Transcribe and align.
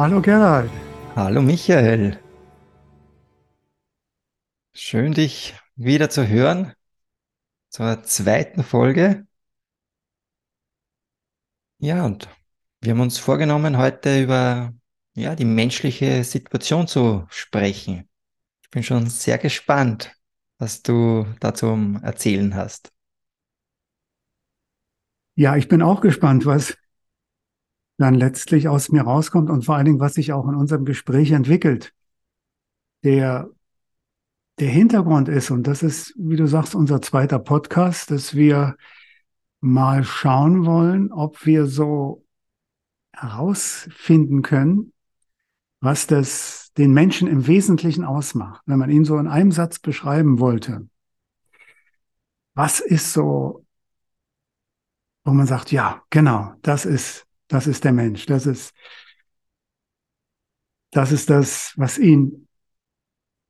Hallo 0.00 0.22
Gerald. 0.22 0.70
Hallo 1.14 1.42
Michael. 1.42 2.18
Schön, 4.72 5.12
dich 5.12 5.54
wieder 5.76 6.08
zu 6.08 6.26
hören 6.26 6.72
zur 7.68 8.02
zweiten 8.04 8.64
Folge. 8.64 9.26
Ja, 11.76 12.06
und 12.06 12.30
wir 12.80 12.92
haben 12.92 13.00
uns 13.00 13.18
vorgenommen, 13.18 13.76
heute 13.76 14.22
über 14.22 14.72
ja, 15.12 15.36
die 15.36 15.44
menschliche 15.44 16.24
Situation 16.24 16.86
zu 16.86 17.26
sprechen. 17.28 18.08
Ich 18.62 18.70
bin 18.70 18.82
schon 18.82 19.06
sehr 19.10 19.36
gespannt, 19.36 20.16
was 20.56 20.80
du 20.80 21.26
dazu 21.40 22.00
erzählen 22.02 22.54
hast. 22.54 22.90
Ja, 25.34 25.56
ich 25.56 25.68
bin 25.68 25.82
auch 25.82 26.00
gespannt, 26.00 26.46
was 26.46 26.74
dann 28.00 28.14
letztlich 28.14 28.66
aus 28.66 28.90
mir 28.90 29.02
rauskommt 29.02 29.50
und 29.50 29.64
vor 29.64 29.76
allen 29.76 29.84
Dingen, 29.84 30.00
was 30.00 30.14
sich 30.14 30.32
auch 30.32 30.48
in 30.48 30.54
unserem 30.54 30.86
Gespräch 30.86 31.32
entwickelt. 31.32 31.92
Der, 33.04 33.50
der 34.58 34.70
Hintergrund 34.70 35.28
ist, 35.28 35.50
und 35.50 35.66
das 35.66 35.82
ist, 35.82 36.14
wie 36.16 36.36
du 36.36 36.46
sagst, 36.46 36.74
unser 36.74 37.02
zweiter 37.02 37.38
Podcast, 37.38 38.10
dass 38.10 38.34
wir 38.34 38.76
mal 39.60 40.02
schauen 40.02 40.64
wollen, 40.64 41.12
ob 41.12 41.44
wir 41.44 41.66
so 41.66 42.24
herausfinden 43.12 44.40
können, 44.40 44.94
was 45.80 46.06
das 46.06 46.72
den 46.78 46.92
Menschen 46.92 47.28
im 47.28 47.46
Wesentlichen 47.46 48.04
ausmacht. 48.04 48.62
Wenn 48.64 48.78
man 48.78 48.88
ihn 48.88 49.04
so 49.04 49.18
in 49.18 49.28
einem 49.28 49.52
Satz 49.52 49.78
beschreiben 49.78 50.38
wollte, 50.38 50.88
was 52.54 52.80
ist 52.80 53.12
so, 53.12 53.66
wo 55.24 55.32
man 55.32 55.46
sagt, 55.46 55.70
ja, 55.70 56.02
genau, 56.08 56.54
das 56.62 56.86
ist 56.86 57.26
das 57.50 57.66
ist 57.66 57.82
der 57.82 57.92
Mensch. 57.92 58.26
Das 58.26 58.46
ist, 58.46 58.72
das 60.92 61.10
ist 61.10 61.28
das, 61.28 61.74
was 61.76 61.98
ihn 61.98 62.46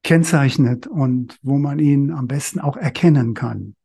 kennzeichnet 0.03 0.87
und 0.87 1.39
wo 1.43 1.59
man 1.59 1.79
ihn 1.79 2.11
am 2.11 2.27
besten 2.27 2.61
auch 2.61 2.78
erkennen 2.78 3.34
kann. 3.34 3.77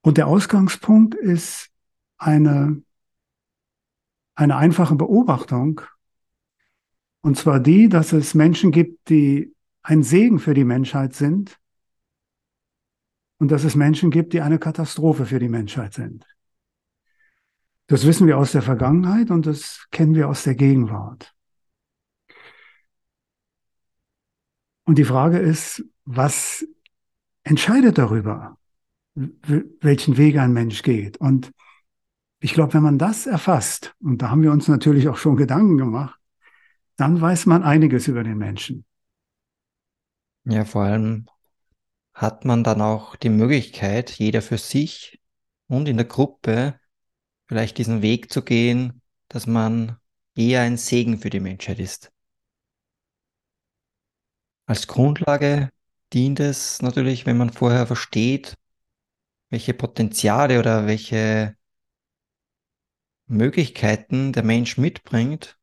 Und 0.00 0.16
der 0.16 0.28
Ausgangspunkt 0.28 1.14
ist 1.14 1.68
eine, 2.16 2.82
eine 4.34 4.56
einfache 4.56 4.96
Beobachtung. 4.96 5.82
Und 7.20 7.36
zwar 7.36 7.60
die, 7.60 7.90
dass 7.90 8.14
es 8.14 8.34
Menschen 8.34 8.72
gibt, 8.72 9.10
die 9.10 9.54
ein 9.82 10.02
Segen 10.02 10.38
für 10.38 10.54
die 10.54 10.64
Menschheit 10.64 11.14
sind 11.14 11.58
und 13.38 13.50
dass 13.50 13.64
es 13.64 13.74
Menschen 13.74 14.10
gibt, 14.10 14.32
die 14.32 14.40
eine 14.40 14.58
Katastrophe 14.58 15.26
für 15.26 15.38
die 15.38 15.50
Menschheit 15.50 15.92
sind. 15.92 16.24
Das 17.88 18.04
wissen 18.06 18.26
wir 18.26 18.38
aus 18.38 18.52
der 18.52 18.62
Vergangenheit 18.62 19.30
und 19.30 19.46
das 19.46 19.86
kennen 19.90 20.14
wir 20.14 20.28
aus 20.28 20.42
der 20.42 20.54
Gegenwart. 20.54 21.32
Und 24.84 24.98
die 24.98 25.04
Frage 25.04 25.38
ist, 25.38 25.84
was 26.04 26.66
entscheidet 27.42 27.98
darüber, 27.98 28.58
welchen 29.14 30.16
Weg 30.16 30.36
ein 30.38 30.52
Mensch 30.52 30.82
geht? 30.82 31.16
Und 31.16 31.52
ich 32.40 32.54
glaube, 32.54 32.74
wenn 32.74 32.82
man 32.82 32.98
das 32.98 33.26
erfasst, 33.26 33.94
und 34.00 34.22
da 34.22 34.30
haben 34.30 34.42
wir 34.42 34.52
uns 34.52 34.68
natürlich 34.68 35.08
auch 35.08 35.16
schon 35.16 35.36
Gedanken 35.36 35.78
gemacht, 35.78 36.18
dann 36.96 37.20
weiß 37.20 37.46
man 37.46 37.62
einiges 37.62 38.08
über 38.08 38.22
den 38.22 38.38
Menschen. 38.38 38.84
Ja, 40.44 40.64
vor 40.64 40.82
allem 40.82 41.26
hat 42.14 42.44
man 42.44 42.62
dann 42.62 42.80
auch 42.80 43.16
die 43.16 43.28
Möglichkeit, 43.28 44.10
jeder 44.10 44.42
für 44.42 44.58
sich 44.58 45.20
und 45.66 45.88
in 45.88 45.96
der 45.96 46.06
Gruppe 46.06 46.78
vielleicht 47.46 47.78
diesen 47.78 48.02
Weg 48.02 48.32
zu 48.32 48.42
gehen, 48.42 49.00
dass 49.28 49.46
man 49.46 49.96
eher 50.34 50.62
ein 50.62 50.76
Segen 50.76 51.18
für 51.18 51.30
die 51.30 51.40
Menschheit 51.40 51.78
ist. 51.78 52.12
Als 54.66 54.86
Grundlage 54.86 55.70
dient 56.12 56.40
es 56.40 56.82
natürlich, 56.82 57.26
wenn 57.26 57.36
man 57.36 57.50
vorher 57.50 57.86
versteht, 57.86 58.56
welche 59.50 59.74
Potenziale 59.74 60.58
oder 60.58 60.86
welche 60.86 61.56
Möglichkeiten 63.26 64.32
der 64.32 64.44
Mensch 64.44 64.76
mitbringt, 64.76 65.58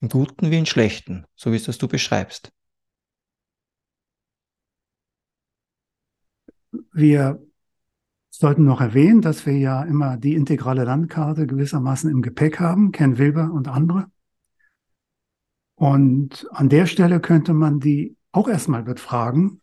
im 0.00 0.08
Guten 0.08 0.50
wie 0.50 0.58
im 0.58 0.66
Schlechten, 0.66 1.26
so 1.34 1.52
wie 1.52 1.56
es 1.56 1.64
das 1.64 1.78
du 1.78 1.88
beschreibst. 1.88 2.52
Wir 6.92 7.40
sollten 8.40 8.64
noch 8.64 8.80
erwähnen, 8.80 9.20
dass 9.20 9.44
wir 9.44 9.58
ja 9.58 9.82
immer 9.82 10.16
die 10.16 10.34
integrale 10.34 10.84
Landkarte 10.84 11.46
gewissermaßen 11.46 12.10
im 12.10 12.22
Gepäck 12.22 12.58
haben, 12.58 12.90
Ken 12.90 13.18
Wilber 13.18 13.52
und 13.52 13.68
andere. 13.68 14.10
Und 15.74 16.48
an 16.50 16.70
der 16.70 16.86
Stelle 16.86 17.20
könnte 17.20 17.52
man 17.52 17.80
die 17.80 18.16
auch 18.32 18.48
erstmal 18.48 18.82
befragen, 18.82 19.60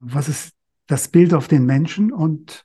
was 0.00 0.30
ist 0.30 0.54
das 0.86 1.08
Bild 1.08 1.34
auf 1.34 1.46
den 1.46 1.66
Menschen 1.66 2.10
und 2.10 2.64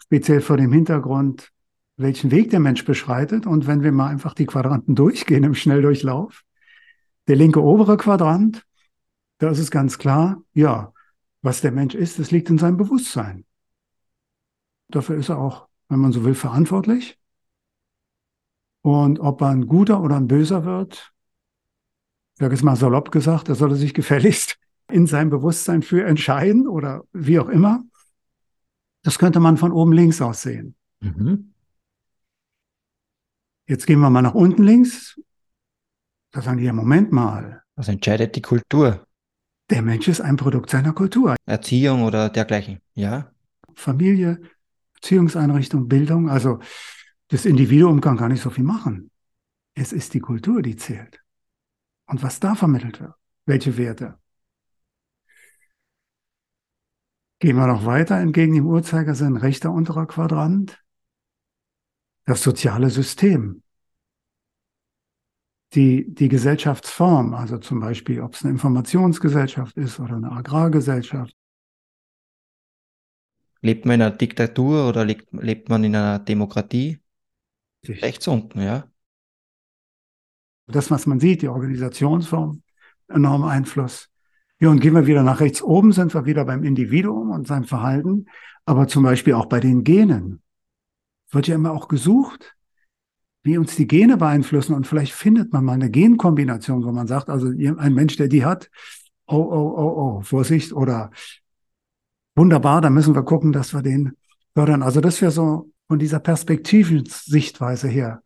speziell 0.00 0.40
vor 0.40 0.56
dem 0.56 0.72
Hintergrund, 0.72 1.52
welchen 1.98 2.30
Weg 2.30 2.48
der 2.48 2.60
Mensch 2.60 2.86
beschreitet. 2.86 3.46
Und 3.46 3.66
wenn 3.66 3.82
wir 3.82 3.92
mal 3.92 4.08
einfach 4.08 4.32
die 4.32 4.46
Quadranten 4.46 4.94
durchgehen 4.94 5.44
im 5.44 5.54
Schnelldurchlauf, 5.54 6.44
der 7.26 7.36
linke 7.36 7.62
obere 7.62 7.98
Quadrant, 7.98 8.64
da 9.36 9.50
ist 9.50 9.58
es 9.58 9.70
ganz 9.70 9.98
klar, 9.98 10.42
ja, 10.54 10.94
was 11.48 11.62
der 11.62 11.72
Mensch 11.72 11.94
ist, 11.94 12.18
das 12.18 12.30
liegt 12.30 12.50
in 12.50 12.58
seinem 12.58 12.76
Bewusstsein. 12.76 13.46
Dafür 14.88 15.16
ist 15.16 15.30
er 15.30 15.38
auch, 15.38 15.66
wenn 15.88 15.98
man 15.98 16.12
so 16.12 16.22
will, 16.22 16.34
verantwortlich. 16.34 17.18
Und 18.82 19.18
ob 19.18 19.40
er 19.40 19.48
ein 19.48 19.66
guter 19.66 20.02
oder 20.02 20.16
ein 20.16 20.28
böser 20.28 20.66
wird, 20.66 21.10
ich 22.34 22.40
sage 22.40 22.54
es 22.54 22.62
mal 22.62 22.76
salopp 22.76 23.10
gesagt, 23.10 23.48
da 23.48 23.54
soll 23.54 23.70
er 23.70 23.76
sich 23.76 23.94
gefälligst 24.00 24.58
in 24.90 25.06
seinem 25.06 25.30
Bewusstsein 25.30 25.80
für 25.80 26.04
entscheiden 26.04 26.68
oder 26.68 27.04
wie 27.14 27.38
auch 27.38 27.48
immer. 27.48 27.82
Das 29.02 29.18
könnte 29.18 29.40
man 29.40 29.56
von 29.56 29.72
oben 29.72 29.92
links 29.92 30.20
aus 30.20 30.42
sehen. 30.42 30.74
Mhm. 31.00 31.54
Jetzt 33.66 33.86
gehen 33.86 34.00
wir 34.00 34.10
mal 34.10 34.20
nach 34.20 34.34
unten 34.34 34.64
links. 34.64 35.18
Da 36.30 36.42
sagen 36.42 36.58
die 36.58 36.64
ja, 36.64 36.74
Moment 36.74 37.10
mal. 37.10 37.62
Was 37.74 37.88
entscheidet 37.88 38.36
die 38.36 38.42
Kultur? 38.42 39.07
Der 39.70 39.82
Mensch 39.82 40.08
ist 40.08 40.20
ein 40.20 40.36
Produkt 40.36 40.70
seiner 40.70 40.92
Kultur. 40.92 41.36
Erziehung 41.44 42.02
oder 42.02 42.30
dergleichen, 42.30 42.80
ja. 42.94 43.30
Familie, 43.74 44.40
Erziehungseinrichtung, 44.94 45.88
Bildung. 45.88 46.30
Also 46.30 46.60
das 47.28 47.44
Individuum 47.44 48.00
kann 48.00 48.16
gar 48.16 48.28
nicht 48.28 48.42
so 48.42 48.50
viel 48.50 48.64
machen. 48.64 49.10
Es 49.74 49.92
ist 49.92 50.14
die 50.14 50.20
Kultur, 50.20 50.62
die 50.62 50.76
zählt. 50.76 51.22
Und 52.06 52.22
was 52.22 52.40
da 52.40 52.54
vermittelt 52.54 53.00
wird. 53.00 53.14
Welche 53.44 53.76
Werte. 53.76 54.18
Gehen 57.38 57.56
wir 57.56 57.66
noch 57.66 57.84
weiter 57.84 58.16
entgegen 58.16 58.54
dem 58.54 58.66
Uhrzeigersinn, 58.66 59.36
rechter 59.36 59.70
unterer 59.70 60.06
Quadrant. 60.06 60.82
Das 62.24 62.42
soziale 62.42 62.90
System 62.90 63.62
die, 65.74 66.12
die 66.14 66.28
Gesellschaftsform, 66.28 67.34
also 67.34 67.58
zum 67.58 67.80
Beispiel, 67.80 68.20
ob 68.20 68.34
es 68.34 68.42
eine 68.42 68.52
Informationsgesellschaft 68.52 69.76
ist 69.76 70.00
oder 70.00 70.16
eine 70.16 70.32
Agrargesellschaft. 70.32 71.34
Lebt 73.60 73.84
man 73.84 73.96
in 73.96 74.02
einer 74.02 74.16
Diktatur 74.16 74.88
oder 74.88 75.04
lebt, 75.04 75.28
lebt 75.32 75.68
man 75.68 75.84
in 75.84 75.94
einer 75.94 76.18
Demokratie? 76.20 77.00
Richtig. 77.82 78.02
Rechts 78.02 78.28
unten, 78.28 78.60
ja. 78.60 78.88
Das, 80.66 80.90
was 80.90 81.06
man 81.06 81.18
sieht, 81.18 81.42
die 81.42 81.48
Organisationsform, 81.48 82.62
enormen 83.08 83.48
Einfluss. 83.48 84.10
Ja, 84.60 84.70
und 84.70 84.80
gehen 84.80 84.94
wir 84.94 85.06
wieder 85.06 85.22
nach 85.22 85.40
rechts 85.40 85.62
oben, 85.62 85.92
sind 85.92 86.14
wir 86.14 86.24
wieder 86.24 86.44
beim 86.44 86.64
Individuum 86.64 87.30
und 87.30 87.46
seinem 87.46 87.64
Verhalten, 87.64 88.26
aber 88.64 88.88
zum 88.88 89.02
Beispiel 89.02 89.34
auch 89.34 89.46
bei 89.46 89.60
den 89.60 89.84
Genen. 89.84 90.42
Wird 91.30 91.46
ja 91.46 91.54
immer 91.54 91.72
auch 91.72 91.88
gesucht, 91.88 92.56
wie 93.42 93.58
uns 93.58 93.76
die 93.76 93.86
Gene 93.86 94.16
beeinflussen. 94.16 94.74
Und 94.74 94.86
vielleicht 94.86 95.12
findet 95.12 95.52
man 95.52 95.64
mal 95.64 95.74
eine 95.74 95.90
Genkombination, 95.90 96.84
wo 96.84 96.92
man 96.92 97.06
sagt, 97.06 97.30
also 97.30 97.48
ein 97.48 97.94
Mensch, 97.94 98.16
der 98.16 98.28
die 98.28 98.44
hat, 98.44 98.70
oh, 99.26 99.36
oh, 99.36 99.74
oh, 99.76 100.18
oh, 100.18 100.20
Vorsicht 100.22 100.72
oder 100.72 101.10
wunderbar, 102.34 102.80
da 102.80 102.90
müssen 102.90 103.14
wir 103.14 103.22
gucken, 103.22 103.52
dass 103.52 103.74
wir 103.74 103.82
den 103.82 104.16
fördern. 104.54 104.82
Also 104.82 105.00
das 105.00 105.20
wäre 105.20 105.32
so 105.32 105.70
von 105.86 105.98
dieser 105.98 106.20
Perspektivensichtweise 106.20 107.88
her 107.88 108.22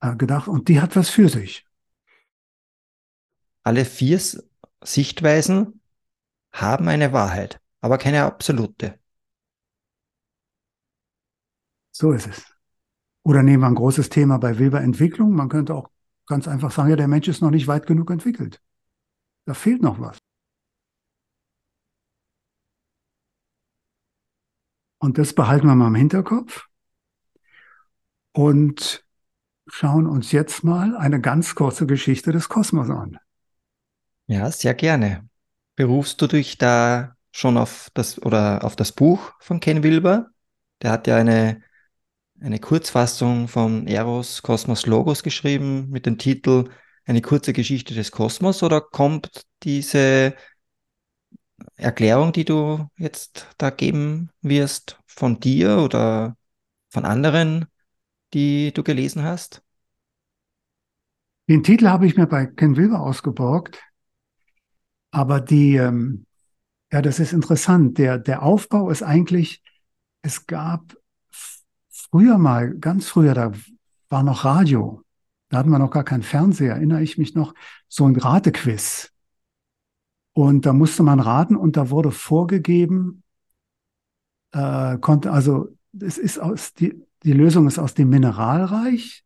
äh, 0.00 0.14
gedacht. 0.16 0.48
Und 0.48 0.68
die 0.68 0.80
hat 0.80 0.96
was 0.96 1.08
für 1.08 1.28
sich. 1.28 1.64
Alle 3.62 3.84
vier 3.84 4.20
Sichtweisen 4.82 5.80
haben 6.52 6.88
eine 6.88 7.12
Wahrheit, 7.12 7.60
aber 7.80 7.96
keine 7.98 8.24
absolute. 8.24 8.98
So 11.92 12.12
ist 12.12 12.26
es. 12.26 12.51
Oder 13.24 13.42
nehmen 13.42 13.62
wir 13.62 13.68
ein 13.68 13.74
großes 13.74 14.08
Thema 14.08 14.38
bei 14.38 14.58
Wilber-Entwicklung. 14.58 15.32
Man 15.32 15.48
könnte 15.48 15.74
auch 15.74 15.90
ganz 16.26 16.48
einfach 16.48 16.70
sagen, 16.70 16.90
ja, 16.90 16.96
der 16.96 17.08
Mensch 17.08 17.28
ist 17.28 17.42
noch 17.42 17.50
nicht 17.50 17.66
weit 17.68 17.86
genug 17.86 18.10
entwickelt. 18.10 18.60
Da 19.44 19.54
fehlt 19.54 19.82
noch 19.82 20.00
was. 20.00 20.18
Und 24.98 25.18
das 25.18 25.34
behalten 25.34 25.66
wir 25.66 25.74
mal 25.74 25.88
im 25.88 25.94
Hinterkopf. 25.96 26.66
und 28.32 29.04
schauen 29.66 30.06
uns 30.06 30.32
jetzt 30.32 30.64
mal 30.64 30.96
eine 30.96 31.20
ganz 31.20 31.54
kurze 31.54 31.86
Geschichte 31.86 32.32
des 32.32 32.48
Kosmos 32.48 32.90
an. 32.90 33.18
Ja, 34.26 34.50
sehr 34.50 34.74
gerne. 34.74 35.28
Berufst 35.76 36.20
du 36.20 36.26
dich 36.26 36.58
da 36.58 37.16
schon 37.30 37.56
auf 37.56 37.90
das 37.94 38.20
oder 38.20 38.64
auf 38.64 38.76
das 38.76 38.92
Buch 38.92 39.32
von 39.40 39.60
Ken 39.60 39.82
Wilber? 39.82 40.30
Der 40.82 40.90
hat 40.90 41.06
ja 41.06 41.16
eine, 41.16 41.62
eine 42.42 42.58
Kurzfassung 42.58 43.46
von 43.46 43.86
Eros 43.86 44.42
Kosmos 44.42 44.86
Logos 44.86 45.22
geschrieben 45.22 45.88
mit 45.90 46.06
dem 46.06 46.18
Titel 46.18 46.70
Eine 47.04 47.22
kurze 47.22 47.52
Geschichte 47.52 47.94
des 47.94 48.10
Kosmos 48.10 48.62
oder 48.62 48.80
kommt 48.80 49.46
diese 49.62 50.34
Erklärung, 51.76 52.32
die 52.32 52.44
du 52.44 52.88
jetzt 52.96 53.46
da 53.58 53.70
geben 53.70 54.30
wirst, 54.40 54.98
von 55.06 55.38
dir 55.38 55.78
oder 55.78 56.36
von 56.90 57.04
anderen, 57.04 57.66
die 58.34 58.72
du 58.72 58.82
gelesen 58.82 59.22
hast? 59.22 59.62
Den 61.48 61.62
Titel 61.62 61.88
habe 61.88 62.06
ich 62.06 62.16
mir 62.16 62.26
bei 62.26 62.46
Ken 62.46 62.76
Wilber 62.76 63.00
ausgeborgt, 63.00 63.80
aber 65.10 65.40
die, 65.40 65.76
ähm, 65.76 66.26
ja, 66.90 67.02
das 67.02 67.20
ist 67.20 67.32
interessant. 67.32 67.98
Der, 67.98 68.18
der 68.18 68.42
Aufbau 68.42 68.90
ist 68.90 69.02
eigentlich, 69.02 69.62
es 70.22 70.46
gab 70.46 70.96
früher 72.12 72.38
mal, 72.38 72.74
ganz 72.78 73.08
früher, 73.08 73.34
da 73.34 73.52
war 74.08 74.22
noch 74.22 74.44
Radio. 74.44 75.02
Da 75.48 75.58
hatten 75.58 75.70
wir 75.70 75.78
noch 75.78 75.90
gar 75.90 76.04
keinen 76.04 76.22
Fernseher, 76.22 76.74
erinnere 76.74 77.02
ich 77.02 77.18
mich 77.18 77.34
noch, 77.34 77.54
so 77.88 78.06
ein 78.06 78.14
Ratequiz. 78.14 79.10
Und 80.34 80.64
da 80.64 80.72
musste 80.72 81.02
man 81.02 81.20
raten 81.20 81.56
und 81.56 81.76
da 81.76 81.90
wurde 81.90 82.10
vorgegeben, 82.10 83.22
äh, 84.52 84.98
konnte, 84.98 85.32
also 85.32 85.76
es 85.98 86.16
ist 86.18 86.38
aus, 86.38 86.72
die, 86.74 87.02
die 87.22 87.32
Lösung 87.32 87.66
ist 87.66 87.78
aus 87.78 87.94
dem 87.94 88.08
Mineralreich 88.08 89.24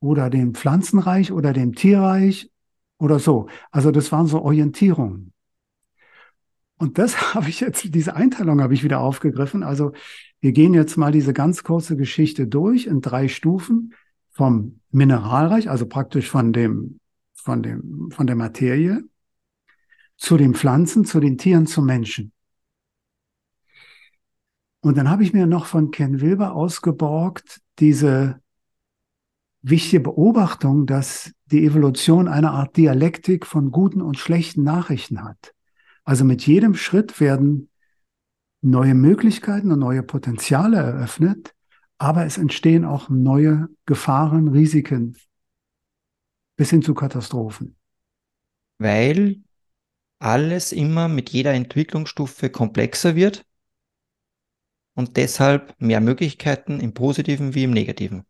oder 0.00 0.30
dem 0.30 0.54
Pflanzenreich 0.54 1.32
oder 1.32 1.52
dem 1.52 1.74
Tierreich 1.74 2.50
oder 2.98 3.18
so. 3.18 3.48
Also 3.70 3.90
das 3.90 4.12
waren 4.12 4.26
so 4.26 4.42
Orientierungen. 4.42 5.32
Und 6.76 6.98
das 6.98 7.34
habe 7.34 7.48
ich 7.48 7.60
jetzt, 7.60 7.94
diese 7.94 8.14
Einteilung 8.14 8.60
habe 8.60 8.74
ich 8.74 8.82
wieder 8.82 9.00
aufgegriffen. 9.00 9.62
Also 9.62 9.92
wir 10.40 10.52
gehen 10.52 10.74
jetzt 10.74 10.96
mal 10.96 11.12
diese 11.12 11.32
ganz 11.32 11.62
kurze 11.62 11.96
Geschichte 11.96 12.46
durch 12.46 12.86
in 12.86 13.00
drei 13.00 13.28
Stufen 13.28 13.94
vom 14.30 14.80
Mineralreich, 14.90 15.68
also 15.68 15.86
praktisch 15.86 16.30
von 16.30 16.52
dem, 16.52 17.00
von 17.34 17.62
dem, 17.62 18.10
von 18.10 18.26
der 18.26 18.36
Materie 18.36 19.02
zu 20.16 20.36
den 20.36 20.54
Pflanzen, 20.54 21.04
zu 21.04 21.20
den 21.20 21.38
Tieren, 21.38 21.66
zum 21.66 21.86
Menschen. 21.86 22.32
Und 24.80 24.96
dann 24.96 25.10
habe 25.10 25.22
ich 25.22 25.32
mir 25.32 25.46
noch 25.46 25.66
von 25.66 25.90
Ken 25.90 26.20
Wilber 26.20 26.54
ausgeborgt, 26.54 27.60
diese 27.78 28.40
wichtige 29.62 30.00
Beobachtung, 30.00 30.86
dass 30.86 31.32
die 31.46 31.64
Evolution 31.64 32.28
eine 32.28 32.50
Art 32.52 32.76
Dialektik 32.76 33.46
von 33.46 33.70
guten 33.70 34.00
und 34.00 34.18
schlechten 34.18 34.62
Nachrichten 34.62 35.22
hat. 35.24 35.54
Also 36.04 36.24
mit 36.24 36.46
jedem 36.46 36.74
Schritt 36.74 37.20
werden 37.20 37.69
neue 38.62 38.94
Möglichkeiten 38.94 39.72
und 39.72 39.78
neue 39.78 40.02
Potenziale 40.02 40.76
eröffnet, 40.78 41.54
aber 41.98 42.24
es 42.24 42.38
entstehen 42.38 42.84
auch 42.84 43.08
neue 43.08 43.68
Gefahren, 43.86 44.48
Risiken 44.48 45.16
bis 46.56 46.70
hin 46.70 46.82
zu 46.82 46.94
Katastrophen. 46.94 47.76
Weil 48.78 49.42
alles 50.18 50.72
immer 50.72 51.08
mit 51.08 51.30
jeder 51.30 51.52
Entwicklungsstufe 51.52 52.50
komplexer 52.50 53.16
wird 53.16 53.44
und 54.94 55.16
deshalb 55.16 55.74
mehr 55.80 56.00
Möglichkeiten 56.00 56.80
im 56.80 56.92
positiven 56.92 57.54
wie 57.54 57.64
im 57.64 57.70
negativen. 57.70 58.24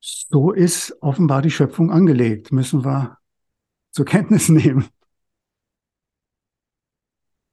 So 0.00 0.50
ist 0.50 0.96
offenbar 1.00 1.42
die 1.42 1.50
Schöpfung 1.50 1.90
angelegt, 1.92 2.50
müssen 2.50 2.84
wir 2.84 3.18
zur 3.90 4.04
Kenntnis 4.04 4.48
nehmen. 4.50 4.88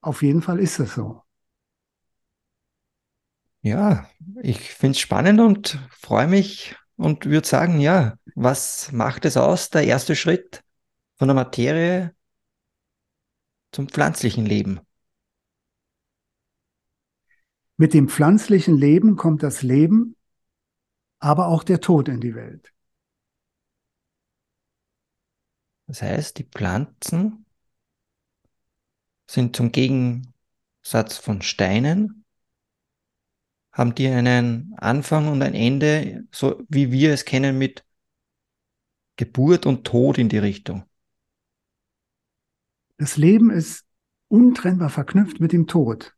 Auf 0.01 0.21
jeden 0.21 0.41
Fall 0.41 0.59
ist 0.59 0.79
es 0.79 0.93
so. 0.93 1.23
Ja, 3.61 4.09
ich 4.41 4.73
finde 4.73 4.91
es 4.91 4.99
spannend 4.99 5.41
und 5.41 5.79
freue 5.91 6.27
mich 6.27 6.75
und 6.95 7.25
würde 7.25 7.47
sagen, 7.47 7.79
ja, 7.79 8.17
was 8.35 8.91
macht 8.93 9.25
es 9.25 9.35
aus, 9.35 9.69
der 9.69 9.83
erste 9.83 10.15
Schritt? 10.15 10.63
von 11.19 11.27
der 11.27 11.35
Materie 11.35 12.15
zum 13.73 13.89
pflanzlichen 13.89 14.45
Leben. 14.45 14.79
Mit 17.75 17.93
dem 17.93 18.07
pflanzlichen 18.07 18.77
Leben 18.77 19.17
kommt 19.17 19.43
das 19.43 19.61
Leben, 19.61 20.15
aber 21.19 21.47
auch 21.47 21.63
der 21.63 21.81
Tod 21.81 22.07
in 22.07 22.21
die 22.21 22.35
Welt. 22.35 22.73
Das 25.87 26.01
heißt, 26.01 26.37
die 26.37 26.45
Pflanzen 26.45 27.38
sind 29.29 29.55
zum 29.55 29.71
Gegensatz 29.71 31.17
von 31.21 31.43
Steinen, 31.43 32.25
haben 33.71 33.93
die 33.93 34.07
einen 34.07 34.73
Anfang 34.77 35.27
und 35.27 35.43
ein 35.43 35.53
Ende, 35.53 36.27
so 36.31 36.63
wie 36.67 36.91
wir 36.91 37.13
es 37.13 37.25
kennen 37.25 37.57
mit 37.57 37.85
Geburt 39.17 39.67
und 39.67 39.85
Tod 39.85 40.17
in 40.17 40.29
die 40.29 40.39
Richtung. 40.39 40.83
Das 42.97 43.17
Leben 43.17 43.51
ist 43.51 43.85
untrennbar 44.29 44.89
verknüpft 44.89 45.39
mit 45.39 45.53
dem 45.53 45.67
Tod. 45.67 46.15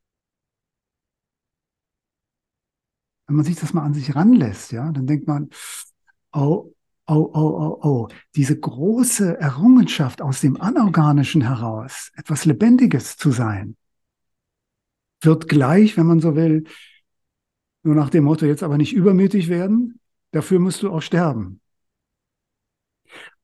Wenn 3.28 3.36
man 3.36 3.46
sich 3.46 3.58
das 3.58 3.74
mal 3.74 3.84
an 3.84 3.94
sich 3.94 4.16
ranlässt, 4.16 4.72
ja, 4.72 4.90
dann 4.92 5.06
denkt 5.06 5.28
man, 5.28 5.50
oh, 6.32 6.74
oh, 7.08 7.30
oh, 7.34 7.40
oh, 7.40 7.80
oh, 7.82 8.08
diese 8.36 8.60
große 8.60 9.40
Errungenschaft 9.40 10.22
aus 10.22 10.42
dem 10.42 10.60
Anorganischen 10.60 11.42
heraus, 11.42 12.12
etwas 12.16 12.46
Lebendiges 12.46 13.18
zu 13.18 13.32
sein, 13.32 13.76
wird 15.22 15.48
gleich, 15.48 15.98
wenn 15.98 16.08
man 16.08 16.20
so 16.20 16.36
will, 16.36 16.66
nur 17.84 17.96
nach 17.96 18.10
dem 18.10 18.24
Motto, 18.24 18.46
jetzt 18.46 18.64
aber 18.64 18.78
nicht 18.78 18.94
übermütig 18.94 19.50
werden, 19.50 20.00
dafür 20.32 20.60
musst 20.60 20.84
du 20.84 20.92
auch 20.92 21.02
sterben. 21.02 21.60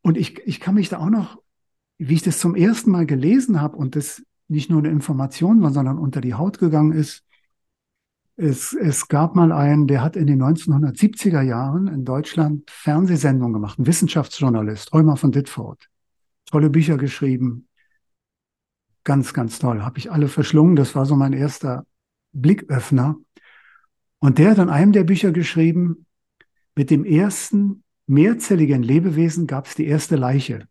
Und 0.01 0.17
ich, 0.17 0.39
ich 0.45 0.59
kann 0.59 0.75
mich 0.75 0.89
da 0.89 0.99
auch 0.99 1.09
noch 1.09 1.37
wie 1.97 2.13
ich 2.13 2.23
das 2.23 2.39
zum 2.39 2.55
ersten 2.55 2.91
Mal 2.91 3.05
gelesen 3.05 3.61
habe 3.61 3.77
und 3.77 3.95
das 3.95 4.23
nicht 4.47 4.69
nur 4.69 4.79
eine 4.79 4.89
Information 4.89 5.61
war, 5.61 5.71
sondern 5.71 5.97
unter 5.97 6.21
die 6.21 6.35
Haut 6.35 6.59
gegangen 6.59 6.93
ist, 6.93 7.23
es, 8.37 8.73
es 8.73 9.07
gab 9.07 9.35
mal 9.35 9.51
einen, 9.51 9.87
der 9.87 10.01
hat 10.01 10.15
in 10.15 10.27
den 10.27 10.41
1970er 10.41 11.41
Jahren 11.41 11.87
in 11.87 12.05
Deutschland 12.05 12.69
Fernsehsendungen 12.69 13.53
gemacht, 13.53 13.79
ein 13.79 13.87
Wissenschaftsjournalist, 13.87 14.93
Römer 14.93 15.17
von 15.17 15.31
Ditford. 15.31 15.89
Tolle 16.45 16.69
Bücher 16.69 16.97
geschrieben. 16.97 17.67
Ganz, 19.03 19.33
ganz 19.33 19.59
toll. 19.59 19.81
Habe 19.81 19.97
ich 19.97 20.11
alle 20.11 20.27
verschlungen. 20.27 20.75
Das 20.75 20.95
war 20.95 21.05
so 21.05 21.15
mein 21.15 21.33
erster 21.33 21.85
Blicköffner. 22.31 23.17
Und 24.19 24.37
der 24.37 24.51
hat 24.51 24.57
in 24.59 24.69
einem 24.69 24.91
der 24.91 25.03
Bücher 25.03 25.31
geschrieben, 25.31 26.05
mit 26.75 26.91
dem 26.91 27.05
ersten 27.05 27.83
mehrzelligen 28.05 28.83
Lebewesen 28.83 29.47
gab 29.47 29.65
es 29.65 29.75
die 29.75 29.87
erste 29.87 30.15
Leiche. 30.15 30.67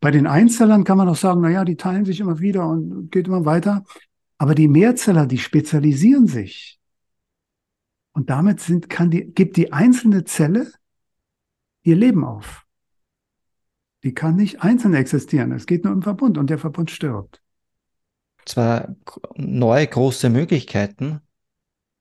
Bei 0.00 0.10
den 0.10 0.26
Einzellern 0.26 0.84
kann 0.84 0.96
man 0.96 1.08
auch 1.08 1.16
sagen, 1.16 1.42
na 1.42 1.50
ja, 1.50 1.64
die 1.64 1.76
teilen 1.76 2.06
sich 2.06 2.20
immer 2.20 2.40
wieder 2.40 2.66
und 2.66 3.12
geht 3.12 3.28
immer 3.28 3.44
weiter. 3.44 3.84
Aber 4.38 4.54
die 4.54 4.68
Mehrzeller, 4.68 5.26
die 5.26 5.38
spezialisieren 5.38 6.26
sich. 6.26 6.80
Und 8.12 8.30
damit 8.30 8.60
sind, 8.60 8.88
kann 8.88 9.10
die, 9.10 9.30
gibt 9.32 9.58
die 9.58 9.72
einzelne 9.72 10.24
Zelle 10.24 10.72
ihr 11.82 11.96
Leben 11.96 12.24
auf. 12.24 12.64
Die 14.02 14.14
kann 14.14 14.36
nicht 14.36 14.62
einzeln 14.62 14.94
existieren. 14.94 15.52
Es 15.52 15.66
geht 15.66 15.84
nur 15.84 15.92
im 15.92 16.02
Verbund 16.02 16.38
und 16.38 16.48
der 16.48 16.58
Verbund 16.58 16.90
stirbt. 16.90 17.42
Zwar 18.46 18.96
neue 19.36 19.86
große 19.86 20.30
Möglichkeiten, 20.30 21.20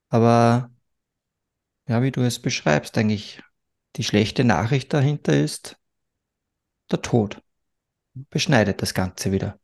aber 0.08 0.72
ja, 1.90 2.02
wie 2.02 2.12
du 2.12 2.22
es 2.22 2.42
beschreibst, 2.42 2.96
denke 2.96 3.14
ich, 3.14 3.44
die 3.98 4.06
schlechte 4.06 4.46
Nachricht 4.46 4.94
dahinter 4.94 5.38
ist 5.38 5.78
der 6.90 7.02
Tod 7.02 7.42
beschneidet 8.14 8.82
das 8.82 8.94
Ganze 8.94 9.32
wieder. 9.32 9.60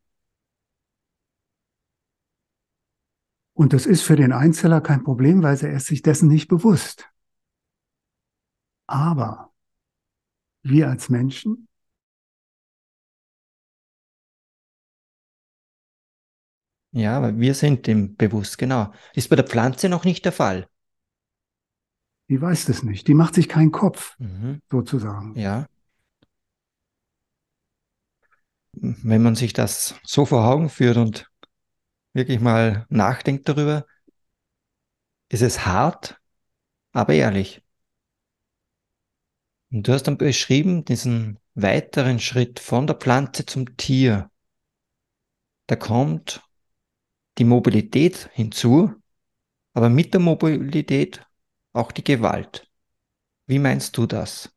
Und 3.54 3.74
das 3.74 3.86
ist 3.86 4.02
für 4.02 4.16
den 4.16 4.34
Einzeller 4.34 4.82
kein 4.82 5.04
Problem, 5.04 5.42
weil 5.42 5.58
er 5.64 5.74
ist 5.78 5.88
sich 5.88 6.02
dessen 6.02 6.28
nicht 6.28 6.48
bewusst. 6.50 7.10
Aber 8.88 9.54
wir 10.62 10.90
als 10.90 11.10
Menschen 11.10 11.68
Ja, 16.96 17.22
weil 17.22 17.38
wir 17.38 17.54
sind 17.56 17.88
dem 17.88 18.16
bewusst, 18.16 18.58
genau. 18.58 18.94
Ist 19.14 19.30
bei 19.30 19.36
der 19.36 19.46
Pflanze 19.46 19.90
noch 19.90 20.06
nicht 20.06 20.24
der 20.24 20.32
Fall. 20.32 20.70
Die 22.30 22.42
weiß 22.42 22.66
das 22.66 22.84
nicht. 22.84 23.10
Die 23.10 23.14
macht 23.14 23.36
sich 23.36 23.50
keinen 23.50 23.74
Kopf, 23.74 24.18
mhm. 24.18 24.62
sozusagen. 24.72 25.38
Ja. 25.38 25.68
Wenn 28.78 29.24
man 29.24 29.36
sich 29.36 29.54
das 29.54 29.96
so 30.04 30.26
vor 30.26 30.46
Augen 30.46 30.70
führt 30.70 30.98
und 30.98 31.30
wirklich 32.14 32.40
mal 32.40 32.86
nachdenkt 32.90 33.48
darüber, 33.50 33.86
ist 35.30 35.42
es 35.42 35.66
hart, 35.66 36.20
aber 36.92 37.14
ehrlich. 37.14 37.62
Und 39.72 39.88
du 39.88 39.94
hast 39.94 40.04
dann 40.04 40.18
beschrieben 40.18 40.86
diesen 40.86 41.40
weiteren 41.54 42.20
Schritt 42.20 42.60
von 42.60 42.88
der 42.88 42.96
Pflanze 42.96 43.46
zum 43.46 43.76
Tier. 43.78 44.32
Da 45.68 45.76
kommt 45.76 46.44
die 47.38 47.44
Mobilität 47.44 48.30
hinzu, 48.34 48.94
aber 49.74 49.90
mit 49.90 50.14
der 50.14 50.22
Mobilität 50.22 51.26
auch 51.74 51.92
die 51.92 52.04
Gewalt. 52.04 52.70
Wie 53.48 53.60
meinst 53.60 53.98
du 53.98 54.06
das? 54.06 54.55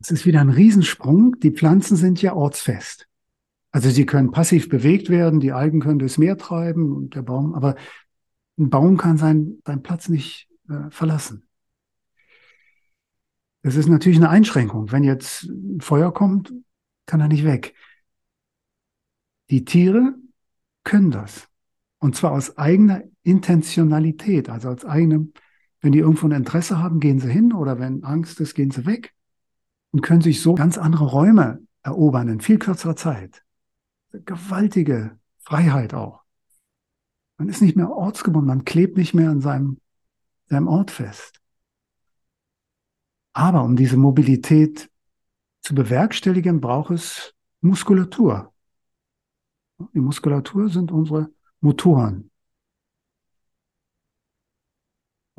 Es 0.00 0.10
ist 0.10 0.26
wieder 0.26 0.40
ein 0.40 0.50
Riesensprung. 0.50 1.38
Die 1.40 1.50
Pflanzen 1.50 1.96
sind 1.96 2.22
ja 2.22 2.34
ortsfest. 2.34 3.08
Also 3.70 3.90
sie 3.90 4.06
können 4.06 4.30
passiv 4.30 4.68
bewegt 4.68 5.10
werden, 5.10 5.40
die 5.40 5.52
Algen 5.52 5.80
können 5.80 5.98
durchs 5.98 6.18
Meer 6.18 6.38
treiben 6.38 6.92
und 6.92 7.14
der 7.14 7.22
Baum, 7.22 7.54
aber 7.54 7.76
ein 8.58 8.70
Baum 8.70 8.96
kann 8.96 9.18
seinen, 9.18 9.62
seinen 9.64 9.82
Platz 9.82 10.08
nicht 10.08 10.48
äh, 10.68 10.90
verlassen. 10.90 11.46
Das 13.62 13.76
ist 13.76 13.88
natürlich 13.88 14.18
eine 14.18 14.30
Einschränkung. 14.30 14.90
Wenn 14.90 15.04
jetzt 15.04 15.44
ein 15.44 15.80
Feuer 15.80 16.12
kommt, 16.14 16.52
kann 17.06 17.20
er 17.20 17.28
nicht 17.28 17.44
weg. 17.44 17.74
Die 19.50 19.64
Tiere 19.64 20.14
können 20.84 21.10
das. 21.10 21.48
Und 21.98 22.16
zwar 22.16 22.32
aus 22.32 22.56
eigener 22.56 23.02
Intentionalität, 23.22 24.48
also 24.48 24.70
aus 24.70 24.84
eigenem, 24.84 25.32
wenn 25.80 25.92
die 25.92 25.98
irgendwo 25.98 26.26
ein 26.26 26.32
Interesse 26.32 26.78
haben, 26.78 27.00
gehen 27.00 27.18
sie 27.18 27.30
hin 27.30 27.52
oder 27.52 27.78
wenn 27.78 28.04
Angst 28.04 28.40
ist, 28.40 28.54
gehen 28.54 28.70
sie 28.70 28.86
weg 28.86 29.12
und 29.92 30.02
können 30.02 30.20
sich 30.20 30.40
so 30.42 30.54
ganz 30.54 30.78
andere 30.78 31.06
Räume 31.06 31.60
erobern 31.82 32.28
in 32.28 32.40
viel 32.40 32.58
kürzerer 32.58 32.96
Zeit. 32.96 33.42
Gewaltige 34.12 35.18
Freiheit 35.38 35.94
auch. 35.94 36.22
Man 37.38 37.48
ist 37.48 37.62
nicht 37.62 37.76
mehr 37.76 37.90
ortsgebunden, 37.90 38.48
man 38.48 38.64
klebt 38.64 38.96
nicht 38.96 39.14
mehr 39.14 39.30
an 39.30 39.40
seinem, 39.40 39.80
seinem 40.46 40.66
Ort 40.66 40.90
fest. 40.90 41.40
Aber 43.32 43.62
um 43.62 43.76
diese 43.76 43.96
Mobilität 43.96 44.90
zu 45.60 45.74
bewerkstelligen, 45.74 46.60
braucht 46.60 46.90
es 46.90 47.34
Muskulatur. 47.60 48.52
Die 49.94 50.00
Muskulatur 50.00 50.68
sind 50.68 50.90
unsere 50.90 51.30
Motoren. 51.60 52.30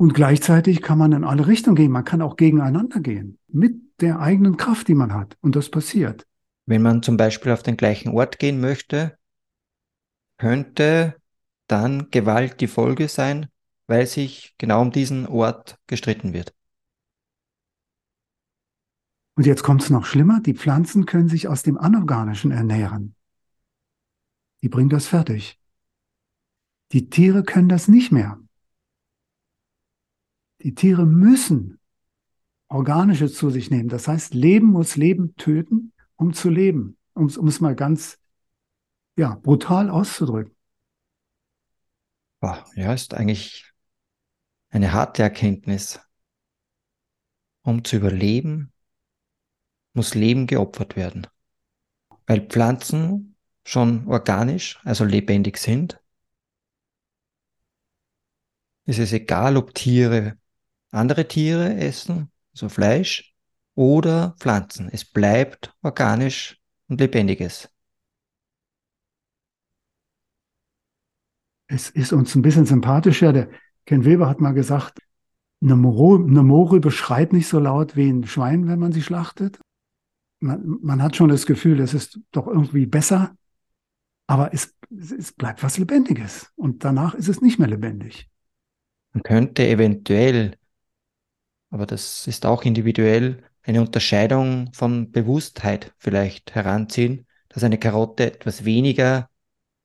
Und 0.00 0.14
gleichzeitig 0.14 0.80
kann 0.80 0.96
man 0.96 1.12
in 1.12 1.24
alle 1.24 1.46
Richtungen 1.46 1.76
gehen. 1.76 1.92
Man 1.92 2.06
kann 2.06 2.22
auch 2.22 2.36
gegeneinander 2.36 3.00
gehen 3.00 3.38
mit 3.48 3.82
der 4.00 4.18
eigenen 4.18 4.56
Kraft, 4.56 4.88
die 4.88 4.94
man 4.94 5.12
hat. 5.12 5.36
Und 5.42 5.56
das 5.56 5.70
passiert. 5.70 6.26
Wenn 6.64 6.80
man 6.80 7.02
zum 7.02 7.18
Beispiel 7.18 7.52
auf 7.52 7.62
den 7.62 7.76
gleichen 7.76 8.14
Ort 8.14 8.38
gehen 8.38 8.62
möchte, 8.62 9.18
könnte 10.38 11.16
dann 11.66 12.10
Gewalt 12.10 12.62
die 12.62 12.66
Folge 12.66 13.08
sein, 13.08 13.50
weil 13.88 14.06
sich 14.06 14.54
genau 14.56 14.80
um 14.80 14.90
diesen 14.90 15.26
Ort 15.26 15.76
gestritten 15.86 16.32
wird. 16.32 16.54
Und 19.36 19.44
jetzt 19.44 19.62
kommt 19.62 19.82
es 19.82 19.90
noch 19.90 20.06
schlimmer. 20.06 20.40
Die 20.40 20.54
Pflanzen 20.54 21.04
können 21.04 21.28
sich 21.28 21.46
aus 21.46 21.62
dem 21.62 21.76
Anorganischen 21.76 22.52
ernähren. 22.52 23.14
Die 24.62 24.70
bringen 24.70 24.88
das 24.88 25.08
fertig. 25.08 25.60
Die 26.92 27.10
Tiere 27.10 27.44
können 27.44 27.68
das 27.68 27.86
nicht 27.86 28.12
mehr. 28.12 28.40
Die 30.62 30.74
Tiere 30.74 31.06
müssen 31.06 31.78
Organische 32.68 33.30
zu 33.30 33.50
sich 33.50 33.70
nehmen. 33.70 33.88
Das 33.88 34.06
heißt, 34.06 34.34
Leben 34.34 34.68
muss 34.68 34.96
Leben 34.96 35.34
töten, 35.36 35.92
um 36.16 36.32
zu 36.32 36.48
leben. 36.48 36.96
Um, 37.14 37.28
um 37.36 37.48
es 37.48 37.60
mal 37.60 37.74
ganz 37.74 38.18
ja, 39.16 39.34
brutal 39.34 39.90
auszudrücken. 39.90 40.54
Ja, 42.74 42.94
ist 42.94 43.12
eigentlich 43.14 43.72
eine 44.70 44.92
harte 44.92 45.22
Erkenntnis. 45.22 46.00
Um 47.62 47.84
zu 47.84 47.96
überleben, 47.96 48.72
muss 49.92 50.14
Leben 50.14 50.46
geopfert 50.46 50.96
werden. 50.96 51.26
Weil 52.26 52.46
Pflanzen 52.46 53.36
schon 53.64 54.06
organisch, 54.06 54.78
also 54.84 55.04
lebendig 55.04 55.58
sind, 55.58 56.00
ist 58.86 58.98
es 58.98 59.12
egal, 59.12 59.56
ob 59.56 59.74
Tiere 59.74 60.38
andere 60.90 61.28
Tiere 61.28 61.76
essen, 61.76 62.30
so 62.52 62.66
also 62.66 62.74
Fleisch, 62.74 63.34
oder 63.74 64.34
Pflanzen. 64.38 64.88
Es 64.92 65.04
bleibt 65.04 65.74
organisch 65.82 66.60
und 66.88 67.00
lebendiges. 67.00 67.70
Es 71.68 71.88
ist 71.88 72.12
uns 72.12 72.34
ein 72.34 72.42
bisschen 72.42 72.66
sympathischer. 72.66 73.32
Der 73.32 73.48
Ken 73.86 74.04
Weber 74.04 74.28
hat 74.28 74.40
mal 74.40 74.52
gesagt, 74.52 74.98
eine, 75.62 75.76
Moro, 75.76 76.16
eine 76.16 76.42
Moore 76.42 76.80
beschreit 76.80 77.32
nicht 77.32 77.48
so 77.48 77.58
laut 77.58 77.96
wie 77.96 78.10
ein 78.10 78.26
Schwein, 78.26 78.66
wenn 78.66 78.78
man 78.78 78.92
sie 78.92 79.02
schlachtet. 79.02 79.60
Man, 80.40 80.78
man 80.82 81.02
hat 81.02 81.16
schon 81.16 81.28
das 81.28 81.46
Gefühl, 81.46 81.80
es 81.80 81.94
ist 81.94 82.18
doch 82.32 82.46
irgendwie 82.46 82.86
besser, 82.86 83.36
aber 84.26 84.52
es, 84.54 84.74
es 84.90 85.32
bleibt 85.32 85.62
was 85.62 85.78
Lebendiges. 85.78 86.50
Und 86.56 86.84
danach 86.84 87.14
ist 87.14 87.28
es 87.28 87.40
nicht 87.40 87.58
mehr 87.58 87.68
lebendig. 87.68 88.28
Man 89.12 89.22
könnte 89.22 89.66
eventuell, 89.66 90.56
aber 91.70 91.86
das 91.86 92.26
ist 92.26 92.44
auch 92.46 92.62
individuell, 92.64 93.42
eine 93.62 93.80
Unterscheidung 93.80 94.72
von 94.72 95.10
Bewusstheit 95.10 95.94
vielleicht 95.98 96.54
heranziehen, 96.54 97.26
dass 97.48 97.64
eine 97.64 97.78
Karotte 97.78 98.26
etwas 98.26 98.64
weniger 98.64 99.28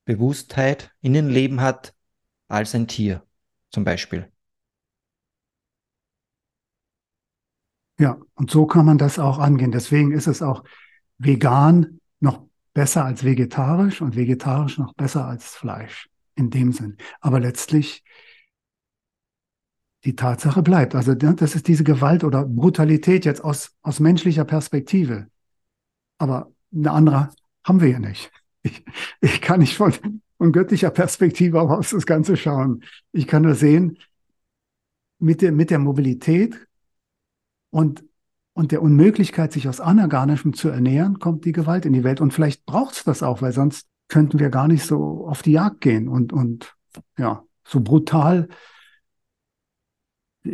Bewusstheit 0.04 0.92
in 1.00 1.14
ihrem 1.14 1.28
Leben 1.28 1.60
hat 1.60 1.94
als 2.48 2.74
ein 2.74 2.88
Tier 2.88 3.22
zum 3.70 3.84
Beispiel. 3.84 4.30
Ja, 7.98 8.18
und 8.34 8.50
so 8.50 8.66
kann 8.66 8.84
man 8.84 8.98
das 8.98 9.18
auch 9.18 9.38
angehen. 9.38 9.72
Deswegen 9.72 10.12
ist 10.12 10.26
es 10.26 10.42
auch 10.42 10.64
vegan 11.18 12.00
noch 12.20 12.46
besser 12.74 13.04
als 13.04 13.24
vegetarisch 13.24 14.02
und 14.02 14.16
vegetarisch 14.16 14.78
noch 14.78 14.92
besser 14.94 15.26
als 15.26 15.54
Fleisch 15.54 16.10
in 16.34 16.50
dem 16.50 16.72
Sinn. 16.72 16.98
Aber 17.20 17.40
letztlich 17.40 18.04
die 20.04 20.16
Tatsache 20.16 20.62
bleibt. 20.62 20.94
Also 20.94 21.14
das 21.14 21.54
ist 21.54 21.68
diese 21.68 21.84
Gewalt 21.84 22.22
oder 22.24 22.44
Brutalität 22.44 23.24
jetzt 23.24 23.42
aus, 23.42 23.72
aus 23.82 24.00
menschlicher 24.00 24.44
Perspektive. 24.44 25.26
Aber 26.18 26.52
eine 26.74 26.92
andere 26.92 27.30
haben 27.64 27.80
wir 27.80 27.88
ja 27.88 27.98
nicht. 27.98 28.30
Ich, 28.62 28.84
ich 29.20 29.40
kann 29.40 29.60
nicht 29.60 29.76
von, 29.76 29.92
von 30.38 30.52
göttlicher 30.52 30.90
Perspektive 30.90 31.60
aus 31.60 31.90
das 31.90 32.06
Ganze 32.06 32.36
schauen. 32.36 32.82
Ich 33.12 33.26
kann 33.26 33.42
nur 33.42 33.54
sehen, 33.54 33.98
mit 35.18 35.42
der, 35.42 35.52
mit 35.52 35.70
der 35.70 35.78
Mobilität 35.78 36.66
und, 37.70 38.04
und 38.52 38.72
der 38.72 38.82
Unmöglichkeit, 38.82 39.52
sich 39.52 39.68
aus 39.68 39.80
Anorganischem 39.80 40.52
zu 40.52 40.68
ernähren, 40.68 41.18
kommt 41.18 41.44
die 41.44 41.52
Gewalt 41.52 41.86
in 41.86 41.92
die 41.92 42.04
Welt. 42.04 42.20
Und 42.20 42.32
vielleicht 42.32 42.66
braucht 42.66 42.94
es 42.96 43.04
das 43.04 43.22
auch, 43.22 43.42
weil 43.42 43.52
sonst 43.52 43.86
könnten 44.08 44.38
wir 44.38 44.50
gar 44.50 44.68
nicht 44.68 44.84
so 44.84 45.26
auf 45.26 45.42
die 45.42 45.52
Jagd 45.52 45.80
gehen 45.80 46.08
und, 46.08 46.32
und 46.32 46.74
ja, 47.18 47.44
so 47.64 47.80
brutal. 47.80 48.48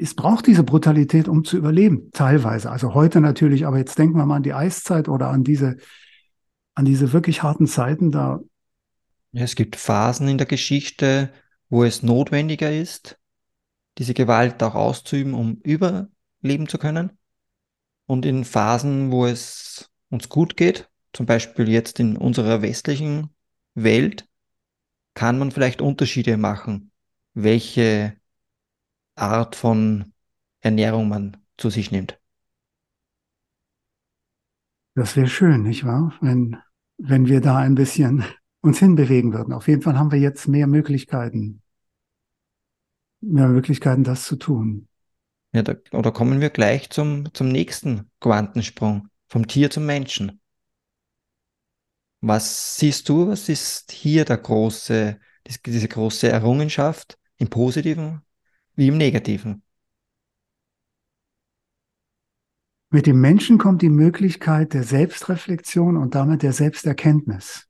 Es 0.01 0.15
braucht 0.15 0.47
diese 0.47 0.63
Brutalität, 0.63 1.29
um 1.29 1.45
zu 1.45 1.57
überleben, 1.57 2.11
teilweise. 2.13 2.71
Also 2.71 2.95
heute 2.95 3.21
natürlich, 3.21 3.67
aber 3.67 3.79
jetzt 3.79 3.99
denken 3.99 4.17
wir 4.17 4.27
mal 4.27 4.37
an 4.37 4.43
die 4.43 4.55
Eiszeit 4.55 5.09
oder 5.09 5.29
an 5.29 5.45
diese, 5.45 5.77
an 6.75 6.85
diese 6.85 7.13
wirklich 7.13 7.43
harten 7.43 7.67
Zeiten, 7.67 8.11
da. 8.11 8.41
Es 9.33 9.55
gibt 9.55 9.77
Phasen 9.77 10.29
in 10.29 10.39
der 10.39 10.47
Geschichte, 10.47 11.33
wo 11.69 11.85
es 11.85 12.03
notwendiger 12.03 12.73
ist, 12.73 13.19
diese 13.99 14.15
Gewalt 14.15 14.63
auch 14.63 14.75
auszuüben, 14.75 15.35
um 15.35 15.59
über, 15.63 16.09
leben 16.41 16.69
zu 16.69 16.79
können. 16.79 17.13
Und 18.07 18.27
in 18.27 18.45
Phasen, 18.45 19.11
wo 19.11 19.27
es 19.27 19.91
uns 20.11 20.29
gut 20.29 20.57
geht, 20.57 20.89
zum 21.13 21.27
Beispiel 21.27 21.69
jetzt 21.69 22.01
in 22.01 22.17
unserer 22.17 22.63
westlichen 22.63 23.31
Welt, 23.75 24.27
kann 25.15 25.39
man 25.39 25.51
vielleicht 25.51 25.83
Unterschiede 25.83 26.37
machen, 26.37 26.91
welche 27.35 28.17
Art 29.15 29.57
von 29.57 30.13
Ernährung 30.61 31.09
man 31.09 31.37
zu 31.57 31.71
sich 31.71 31.91
nimmt. 31.91 32.19
Das 34.95 35.17
wäre 35.17 35.27
schön, 35.27 35.63
nicht 35.63 35.85
wahr? 35.85 36.15
Wenn, 36.21 36.59
wenn 36.99 37.27
wir 37.27 37.41
da 37.41 37.59
ein 37.59 37.75
bisschen 37.75 38.25
uns 38.61 38.79
hinbewegen 38.79 39.33
würden. 39.33 39.53
Auf 39.53 39.69
jeden 39.69 39.83
Fall 39.83 39.99
haben 39.99 40.13
wir 40.13 40.19
jetzt 40.19 40.49
mehr 40.49 40.67
Möglichkeiten, 40.67 41.63
mehr 43.21 43.49
Möglichkeiten, 43.49 44.05
das 44.05 44.25
zu 44.25 44.37
tun. 44.37 44.89
Ja, 45.53 45.63
da, 45.63 45.75
oder 45.93 46.13
kommen 46.13 46.41
wir 46.41 46.51
gleich 46.51 46.91
zum, 46.91 47.33
zum 47.35 47.49
nächsten 47.49 48.11
Quantensprung, 48.21 49.09
vom 49.29 49.47
Tier 49.47 49.71
zum 49.71 49.85
Menschen. 49.85 50.41
Was 52.21 52.77
siehst 52.77 53.09
du, 53.09 53.29
was 53.29 53.49
ist 53.49 53.91
hier 53.91 54.25
der 54.25 54.39
große, 54.39 55.19
diese 55.67 55.89
große 55.89 56.29
Errungenschaft 56.29 57.19
im 57.37 57.51
Positiven 57.51 58.23
wie 58.75 58.89
im 58.89 58.97
Negativen? 58.97 59.63
Mit 62.91 63.07
dem 63.07 63.21
Menschen 63.21 63.59
kommt 63.59 63.83
die 63.83 63.89
Möglichkeit 63.89 64.75
der 64.75 64.83
Selbstreflexion 64.83 65.97
und 65.97 66.15
damit 66.15 66.43
der 66.43 66.53
Selbsterkenntnis. 66.53 67.69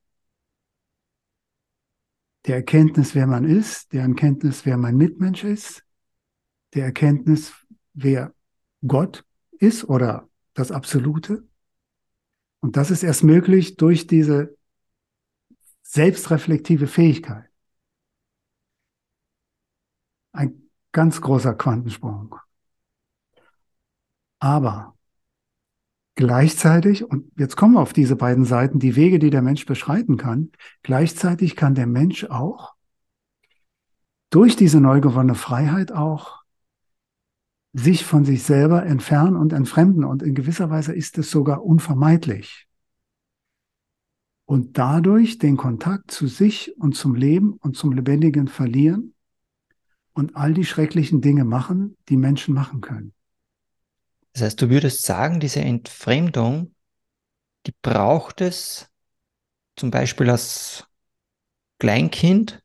der 2.47 2.57
Erkenntnis, 2.57 3.15
wer 3.15 3.27
man 3.27 3.45
ist, 3.45 3.93
der 3.93 4.03
Erkenntnis, 4.03 4.67
wer 4.67 4.77
mein 4.77 4.97
Mitmensch 4.97 5.45
ist, 5.45 5.85
der 6.75 6.87
Erkenntnis, 6.87 7.53
wer 7.95 8.35
Gott 8.87 9.25
ist 9.53 9.85
oder 9.85 10.29
das 10.55 10.73
Absolute. 10.73 11.47
Und 12.61 12.77
das 12.77 12.91
ist 12.91 13.03
erst 13.03 13.23
möglich 13.23 13.77
durch 13.77 14.07
diese 14.07 14.57
selbstreflektive 15.83 16.87
Fähigkeit. 16.87 17.49
Ein 20.33 20.62
ganz 20.93 21.21
großer 21.21 21.55
Quantensprung. 21.55 22.37
Aber 24.39 24.97
gleichzeitig, 26.15 27.05
und 27.05 27.31
jetzt 27.39 27.57
kommen 27.57 27.75
wir 27.75 27.81
auf 27.81 27.93
diese 27.93 28.17
beiden 28.17 28.45
Seiten, 28.45 28.79
die 28.79 28.97
Wege, 28.97 29.19
die 29.19 29.31
der 29.31 29.43
Mensch 29.43 29.67
beschreiten 29.67 30.17
kann, 30.17 30.53
gleichzeitig 30.83 31.57
kann 31.57 31.75
der 31.75 31.87
Mensch 31.87 32.25
auch 32.25 32.75
durch 34.31 34.57
diese 34.57 34.81
neu 34.81 35.01
gewonnene 35.01 35.35
Freiheit 35.35 35.93
auch 35.93 36.43
sich 37.75 38.05
von 38.05 38.25
sich 38.25 38.43
selber 38.43 38.85
entfernen 38.85 39.37
und 39.37 39.53
entfremden. 39.53 40.05
Und 40.05 40.23
in 40.23 40.35
gewisser 40.35 40.71
Weise 40.71 40.93
ist 40.93 41.19
es 41.19 41.31
sogar 41.31 41.65
unvermeidlich. 41.65 42.67
Und 44.45 44.77
dadurch 44.77 45.39
den 45.39 45.57
Kontakt 45.57 46.11
zu 46.11 46.27
sich 46.27 46.75
und 46.79 46.95
zum 46.95 47.15
Leben 47.15 47.55
und 47.55 47.77
zum 47.77 47.93
Lebendigen 47.93 48.49
verlieren 48.49 49.15
und 50.13 50.37
all 50.37 50.55
die 50.55 50.65
schrecklichen 50.65 51.21
Dinge 51.21 51.45
machen, 51.45 51.97
die 52.09 52.17
Menschen 52.17 52.55
machen 52.55 52.81
können. 52.81 53.13
Das 54.33 54.43
heißt, 54.43 54.63
du 54.63 54.71
würdest 54.71 55.03
sagen, 55.03 55.41
diese 55.41 55.61
Entfremdung, 55.61 56.75
die 57.67 57.75
braucht 57.83 58.41
es 58.41 58.91
zum 59.77 59.91
Beispiel 59.91 60.31
als 60.31 60.87
Kleinkind, 61.79 62.63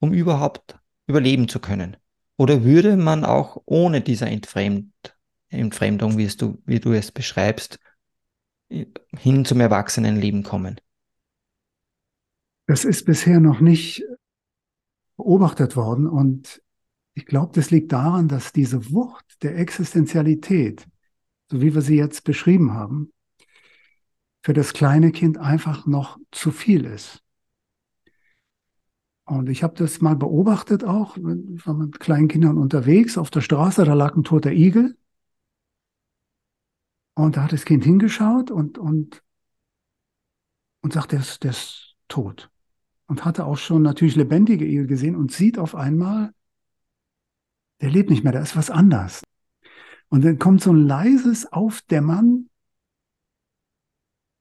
um 0.00 0.12
überhaupt 0.12 0.78
überleben 1.06 1.48
zu 1.48 1.60
können. 1.60 1.96
Oder 2.36 2.64
würde 2.64 2.96
man 2.96 3.24
auch 3.24 3.62
ohne 3.66 4.00
diese 4.00 4.26
Entfremd 4.26 4.92
Entfremdung, 5.48 6.18
wie, 6.18 6.26
du, 6.26 6.60
wie 6.66 6.80
du 6.80 6.92
es 6.92 7.12
beschreibst, 7.12 7.78
hin 8.68 9.44
zum 9.44 9.60
Erwachsenenleben 9.60 10.42
kommen? 10.42 10.80
Das 12.66 12.84
ist 12.84 13.04
bisher 13.04 13.38
noch 13.38 13.60
nicht 13.60 14.02
beobachtet 15.16 15.76
worden 15.76 16.08
und 16.08 16.62
ich 17.16 17.24
glaube, 17.24 17.52
das 17.54 17.70
liegt 17.70 17.92
daran, 17.92 18.28
dass 18.28 18.52
diese 18.52 18.92
Wucht 18.92 19.42
der 19.42 19.56
Existenzialität, 19.56 20.86
so 21.50 21.62
wie 21.62 21.74
wir 21.74 21.80
sie 21.80 21.96
jetzt 21.96 22.24
beschrieben 22.24 22.74
haben, 22.74 23.10
für 24.44 24.52
das 24.52 24.74
kleine 24.74 25.12
Kind 25.12 25.38
einfach 25.38 25.86
noch 25.86 26.18
zu 26.30 26.52
viel 26.52 26.84
ist. 26.84 27.22
Und 29.24 29.48
ich 29.48 29.62
habe 29.62 29.74
das 29.74 30.02
mal 30.02 30.14
beobachtet 30.14 30.84
auch, 30.84 31.16
ich 31.16 31.66
war 31.66 31.72
mit 31.72 31.98
kleinen 31.98 32.28
Kindern 32.28 32.58
unterwegs 32.58 33.16
auf 33.16 33.30
der 33.30 33.40
Straße, 33.40 33.86
da 33.86 33.94
lag 33.94 34.14
ein 34.14 34.22
toter 34.22 34.52
Igel. 34.52 34.98
Und 37.14 37.38
da 37.38 37.44
hat 37.44 37.52
das 37.52 37.64
Kind 37.64 37.82
hingeschaut 37.82 38.50
und, 38.50 38.76
und, 38.76 39.22
und 40.82 40.92
sagt, 40.92 41.12
der 41.12 41.20
ist, 41.20 41.42
der 41.44 41.52
ist 41.52 41.96
tot. 42.08 42.50
Und 43.06 43.24
hatte 43.24 43.46
auch 43.46 43.56
schon 43.56 43.80
natürlich 43.80 44.16
lebendige 44.16 44.66
Igel 44.66 44.86
gesehen 44.86 45.16
und 45.16 45.32
sieht 45.32 45.58
auf 45.58 45.74
einmal, 45.74 46.34
der 47.80 47.90
lebt 47.90 48.10
nicht 48.10 48.24
mehr, 48.24 48.32
da 48.32 48.40
ist 48.40 48.56
was 48.56 48.70
anders. 48.70 49.22
Und 50.08 50.24
dann 50.24 50.38
kommt 50.38 50.62
so 50.62 50.72
ein 50.72 50.86
leises 50.86 51.52
Aufdämmern, 51.52 52.48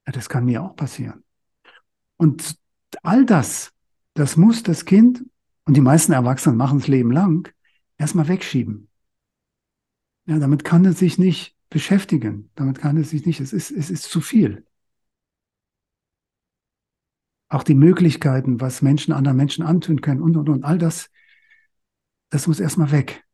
ja, 0.05 0.13
das 0.13 0.29
kann 0.29 0.45
mir 0.45 0.63
auch 0.63 0.75
passieren. 0.75 1.23
Und 2.17 2.57
all 3.01 3.25
das 3.25 3.75
das 4.15 4.37
muss 4.37 4.63
das 4.63 4.85
Kind, 4.85 5.23
und 5.65 5.75
die 5.75 5.81
meisten 5.81 6.13
Erwachsenen 6.13 6.57
machen 6.57 6.79
es 6.79 6.87
Leben 6.87 7.11
lang, 7.11 7.53
erstmal 7.97 8.27
wegschieben. 8.27 8.87
Ja, 10.25 10.39
damit 10.39 10.63
kann 10.63 10.85
es 10.85 10.99
sich 10.99 11.19
nicht 11.19 11.55
beschäftigen. 11.69 12.49
Damit 12.55 12.79
kann 12.79 12.97
es 12.97 13.09
sich 13.09 13.25
nicht, 13.25 13.41
es 13.41 13.51
ist, 13.51 13.71
es 13.71 13.89
ist 13.89 14.03
zu 14.03 14.21
viel. 14.21 14.65
Auch 17.49 17.63
die 17.63 17.75
Möglichkeiten, 17.75 18.61
was 18.61 18.81
Menschen 18.81 19.11
anderen 19.11 19.37
Menschen 19.37 19.65
antun 19.65 20.01
können 20.01 20.21
und, 20.21 20.37
und, 20.37 20.49
und, 20.49 20.63
all 20.63 20.77
das, 20.77 21.09
das 22.29 22.47
muss 22.47 22.59
erstmal 22.59 22.91
weg. 22.91 23.24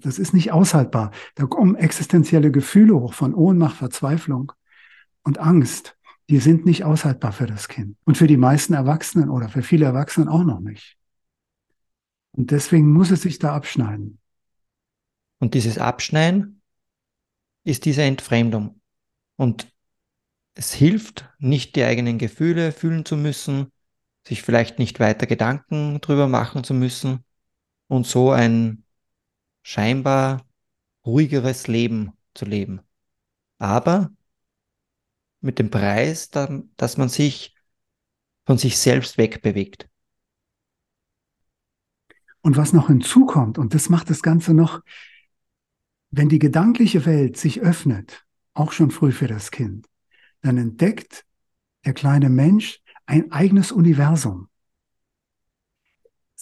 Das 0.00 0.18
ist 0.18 0.34
nicht 0.34 0.52
aushaltbar. 0.52 1.10
Da 1.34 1.46
kommen 1.46 1.74
existenzielle 1.74 2.50
Gefühle 2.50 2.94
hoch 2.94 3.14
von 3.14 3.34
Ohnmacht, 3.34 3.76
Verzweiflung 3.76 4.52
und 5.22 5.38
Angst 5.38 5.96
die 6.32 6.38
sind 6.38 6.64
nicht 6.64 6.84
aushaltbar 6.84 7.32
für 7.32 7.46
das 7.46 7.68
Kind. 7.68 7.96
Und 8.04 8.16
für 8.16 8.26
die 8.26 8.38
meisten 8.38 8.74
Erwachsenen 8.74 9.28
oder 9.28 9.50
für 9.50 9.62
viele 9.62 9.84
Erwachsenen 9.84 10.28
auch 10.28 10.44
noch 10.44 10.60
nicht. 10.60 10.96
Und 12.30 12.50
deswegen 12.50 12.90
muss 12.90 13.10
es 13.10 13.20
sich 13.22 13.38
da 13.38 13.54
abschneiden. 13.54 14.18
Und 15.40 15.52
dieses 15.52 15.76
Abschneiden 15.76 16.62
ist 17.64 17.84
diese 17.84 18.02
Entfremdung. 18.02 18.80
Und 19.36 19.70
es 20.54 20.72
hilft, 20.72 21.28
nicht 21.38 21.76
die 21.76 21.84
eigenen 21.84 22.16
Gefühle 22.16 22.72
fühlen 22.72 23.04
zu 23.04 23.16
müssen, 23.18 23.70
sich 24.26 24.42
vielleicht 24.42 24.78
nicht 24.78 25.00
weiter 25.00 25.26
Gedanken 25.26 26.00
drüber 26.00 26.28
machen 26.28 26.62
zu 26.62 26.72
müssen 26.72 27.24
und 27.88 28.06
so 28.06 28.30
ein 28.30 28.84
scheinbar 29.62 30.46
ruhigeres 31.04 31.66
Leben 31.66 32.12
zu 32.34 32.44
leben. 32.44 32.80
Aber 33.58 34.12
mit 35.40 35.58
dem 35.58 35.70
Preis, 35.70 36.30
dass 36.30 36.96
man 36.96 37.08
sich 37.08 37.54
von 38.46 38.58
sich 38.58 38.78
selbst 38.78 39.18
wegbewegt. 39.18 39.88
Und 42.40 42.56
was 42.56 42.72
noch 42.72 42.88
hinzukommt, 42.88 43.58
und 43.58 43.74
das 43.74 43.88
macht 43.88 44.10
das 44.10 44.22
Ganze 44.22 44.52
noch, 44.52 44.80
wenn 46.10 46.28
die 46.28 46.40
gedankliche 46.40 47.06
Welt 47.06 47.36
sich 47.36 47.60
öffnet, 47.60 48.26
auch 48.54 48.72
schon 48.72 48.90
früh 48.90 49.12
für 49.12 49.28
das 49.28 49.50
Kind, 49.50 49.88
dann 50.42 50.58
entdeckt 50.58 51.24
der 51.84 51.94
kleine 51.94 52.28
Mensch 52.28 52.80
ein 53.06 53.32
eigenes 53.32 53.72
Universum. 53.72 54.48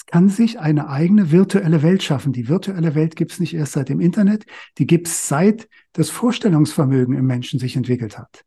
Es 0.00 0.06
kann 0.06 0.30
sich 0.30 0.58
eine 0.58 0.88
eigene 0.88 1.30
virtuelle 1.30 1.82
Welt 1.82 2.02
schaffen. 2.02 2.32
Die 2.32 2.48
virtuelle 2.48 2.94
Welt 2.94 3.16
gibt 3.16 3.32
es 3.32 3.38
nicht 3.38 3.52
erst 3.52 3.72
seit 3.72 3.90
dem 3.90 4.00
Internet, 4.00 4.46
die 4.78 4.86
gibt 4.86 5.08
es 5.08 5.28
seit 5.28 5.68
das 5.92 6.08
Vorstellungsvermögen 6.08 7.14
im 7.14 7.26
Menschen 7.26 7.60
sich 7.60 7.76
entwickelt 7.76 8.16
hat. 8.16 8.46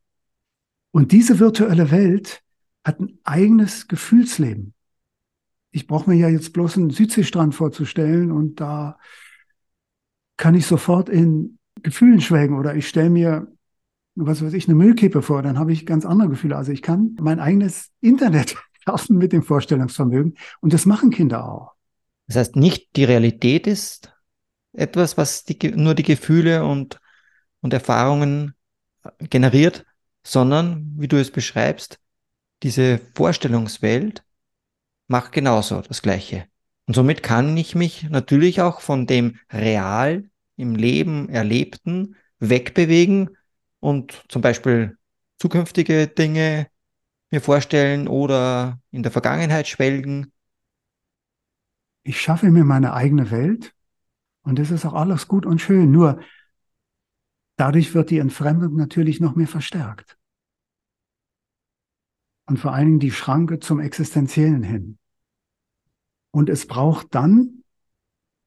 Und 0.89 1.11
diese 1.11 1.37
virtuelle 1.37 1.91
Welt 1.91 2.41
hat 2.83 2.99
ein 2.99 3.19
eigenes 3.23 3.87
Gefühlsleben. 3.87 4.73
Ich 5.69 5.85
brauche 5.85 6.09
mir 6.09 6.15
ja 6.15 6.27
jetzt 6.27 6.53
bloß 6.53 6.77
einen 6.77 6.89
Südseestrand 6.89 7.53
vorzustellen 7.53 8.31
und 8.31 8.59
da 8.59 8.97
kann 10.37 10.55
ich 10.55 10.65
sofort 10.65 11.07
in 11.07 11.59
Gefühlen 11.83 12.19
schwelgen 12.19 12.57
oder 12.57 12.75
ich 12.75 12.87
stelle 12.87 13.11
mir, 13.11 13.47
was 14.15 14.43
weiß 14.43 14.53
ich, 14.53 14.67
eine 14.67 14.75
Müllkippe 14.75 15.21
vor, 15.21 15.43
dann 15.43 15.59
habe 15.59 15.71
ich 15.71 15.85
ganz 15.85 16.03
andere 16.03 16.29
Gefühle. 16.29 16.57
Also 16.57 16.71
ich 16.71 16.81
kann 16.81 17.15
mein 17.21 17.39
eigenes 17.39 17.91
Internet 18.01 18.55
schaffen 18.83 19.17
mit 19.17 19.33
dem 19.33 19.43
Vorstellungsvermögen 19.43 20.37
und 20.61 20.73
das 20.73 20.85
machen 20.85 21.09
Kinder 21.09 21.47
auch. 21.47 21.73
Das 22.27 22.37
heißt, 22.37 22.55
nicht 22.55 22.95
die 22.95 23.03
Realität 23.03 23.67
ist 23.67 24.13
etwas, 24.73 25.17
was 25.17 25.43
die, 25.43 25.57
nur 25.75 25.93
die 25.93 26.03
Gefühle 26.03 26.65
und, 26.65 26.99
und 27.61 27.73
Erfahrungen 27.73 28.55
generiert, 29.19 29.85
sondern, 30.23 30.93
wie 30.97 31.07
du 31.07 31.17
es 31.17 31.31
beschreibst, 31.31 31.99
diese 32.63 32.99
Vorstellungswelt 33.13 34.23
macht 35.07 35.33
genauso 35.33 35.81
das 35.81 36.01
Gleiche. 36.01 36.45
Und 36.85 36.95
somit 36.95 37.23
kann 37.23 37.55
ich 37.57 37.75
mich 37.75 38.09
natürlich 38.09 38.61
auch 38.61 38.81
von 38.81 39.05
dem 39.05 39.37
real 39.51 40.23
im 40.55 40.75
Leben 40.75 41.29
Erlebten 41.29 42.15
wegbewegen 42.39 43.37
und 43.79 44.23
zum 44.29 44.41
Beispiel 44.41 44.97
zukünftige 45.39 46.07
Dinge 46.07 46.67
mir 47.33 47.41
vorstellen 47.41 48.07
oder 48.07 48.79
in 48.91 49.03
der 49.03 49.11
Vergangenheit 49.11 49.67
schwelgen. 49.67 50.31
Ich 52.03 52.21
schaffe 52.21 52.49
mir 52.49 52.63
meine 52.63 52.93
eigene 52.93 53.31
Welt 53.31 53.73
und 54.43 54.59
es 54.59 54.71
ist 54.71 54.85
auch 54.85 54.93
alles 54.93 55.27
gut 55.27 55.45
und 55.45 55.59
schön. 55.59 55.91
Nur 55.91 56.19
Dadurch 57.55 57.93
wird 57.93 58.09
die 58.09 58.17
Entfremdung 58.17 58.75
natürlich 58.75 59.19
noch 59.19 59.35
mehr 59.35 59.47
verstärkt. 59.47 60.17
Und 62.45 62.57
vor 62.57 62.73
allen 62.73 62.87
Dingen 62.87 62.99
die 62.99 63.11
Schranke 63.11 63.59
zum 63.59 63.79
Existenziellen 63.79 64.63
hin. 64.63 64.97
Und 66.31 66.49
es 66.49 66.67
braucht 66.67 67.13
dann, 67.13 67.63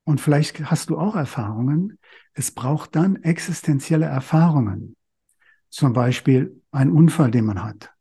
und 0.05 0.21
vielleicht 0.21 0.71
hast 0.71 0.91
du 0.91 0.99
auch 0.99 1.15
Erfahrungen, 1.15 1.99
es 2.35 2.51
braucht 2.51 2.97
dann 2.97 3.17
existenzielle 3.17 4.07
Erfahrungen. 4.07 4.97
Zum 5.71 5.93
Beispiel 5.93 6.63
ein 6.71 6.91
Unfall, 6.91 7.31
den 7.31 7.47
man 7.47 7.63
hat. 7.63 7.96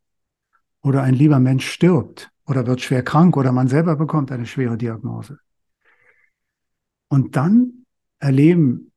Oder 0.85 1.01
ein 1.01 1.15
lieber 1.15 1.39
Mensch 1.39 1.67
stirbt 1.67 2.31
oder 2.45 2.67
wird 2.67 2.79
schwer 2.79 3.01
krank 3.01 3.37
oder 3.37 3.51
man 3.51 3.67
selber 3.67 3.95
bekommt 3.95 4.31
eine 4.31 4.45
schwere 4.45 4.77
Diagnose. 4.77 5.39
Und 7.07 7.35
dann 7.35 7.85
erleben 8.19 8.91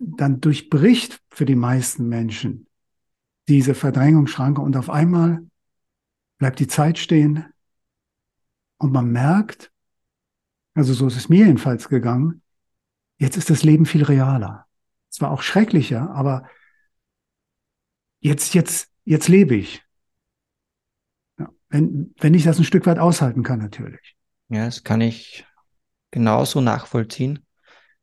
dann 0.00 0.40
durchbricht 0.40 1.22
für 1.30 1.44
die 1.44 1.54
meisten 1.54 2.08
Menschen 2.08 2.66
diese 3.48 3.76
Verdrängungsschranke 3.76 4.60
und 4.60 4.76
auf 4.76 4.90
einmal 4.90 5.46
bleibt 6.38 6.58
die 6.58 6.66
Zeit 6.66 6.98
stehen 6.98 7.44
Und 8.78 8.92
man 8.92 9.12
merkt, 9.12 9.70
also 10.74 10.94
so 10.94 11.06
ist 11.06 11.16
es 11.16 11.28
mir 11.28 11.46
jedenfalls 11.46 11.88
gegangen, 11.88 12.42
jetzt 13.18 13.36
ist 13.36 13.50
das 13.50 13.62
Leben 13.62 13.86
viel 13.86 14.02
realer. 14.02 14.66
Zwar 15.10 15.30
auch 15.30 15.42
schrecklicher, 15.42 16.10
aber 16.10 16.48
jetzt, 18.18 18.54
jetzt, 18.54 18.90
jetzt 19.04 19.28
lebe 19.28 19.54
ich. 19.54 19.84
Wenn, 21.72 22.14
wenn 22.20 22.34
ich 22.34 22.44
das 22.44 22.58
ein 22.58 22.64
Stück 22.64 22.84
weit 22.84 22.98
aushalten 22.98 23.42
kann, 23.42 23.58
natürlich. 23.58 24.14
Ja, 24.50 24.66
das 24.66 24.84
kann 24.84 25.00
ich 25.00 25.46
genauso 26.10 26.60
nachvollziehen. 26.60 27.46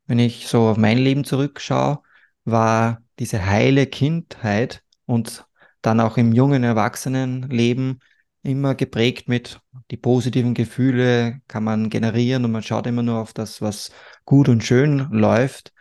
Wenn 0.07 0.17
ich 0.17 0.47
so 0.47 0.69
auf 0.69 0.77
mein 0.77 0.97
Leben 0.97 1.23
zurückschaue, 1.23 2.01
war 2.45 3.03
diese 3.19 3.45
heile 3.45 3.85
Kindheit 3.85 4.81
und 5.05 5.45
dann 5.83 5.99
auch 5.99 6.17
im 6.17 6.33
jungen 6.33 6.63
Erwachsenenleben 6.63 7.99
immer 8.41 8.73
geprägt 8.73 9.29
mit 9.29 9.61
die 9.91 9.97
positiven 9.97 10.55
Gefühle 10.55 11.39
kann 11.47 11.63
man 11.63 11.91
generieren 11.91 12.45
und 12.45 12.51
man 12.51 12.63
schaut 12.63 12.87
immer 12.87 13.03
nur 13.03 13.19
auf 13.19 13.33
das, 13.33 13.61
was 13.61 13.91
gut 14.25 14.49
und 14.49 14.63
schön 14.63 15.09
läuft. 15.11 15.73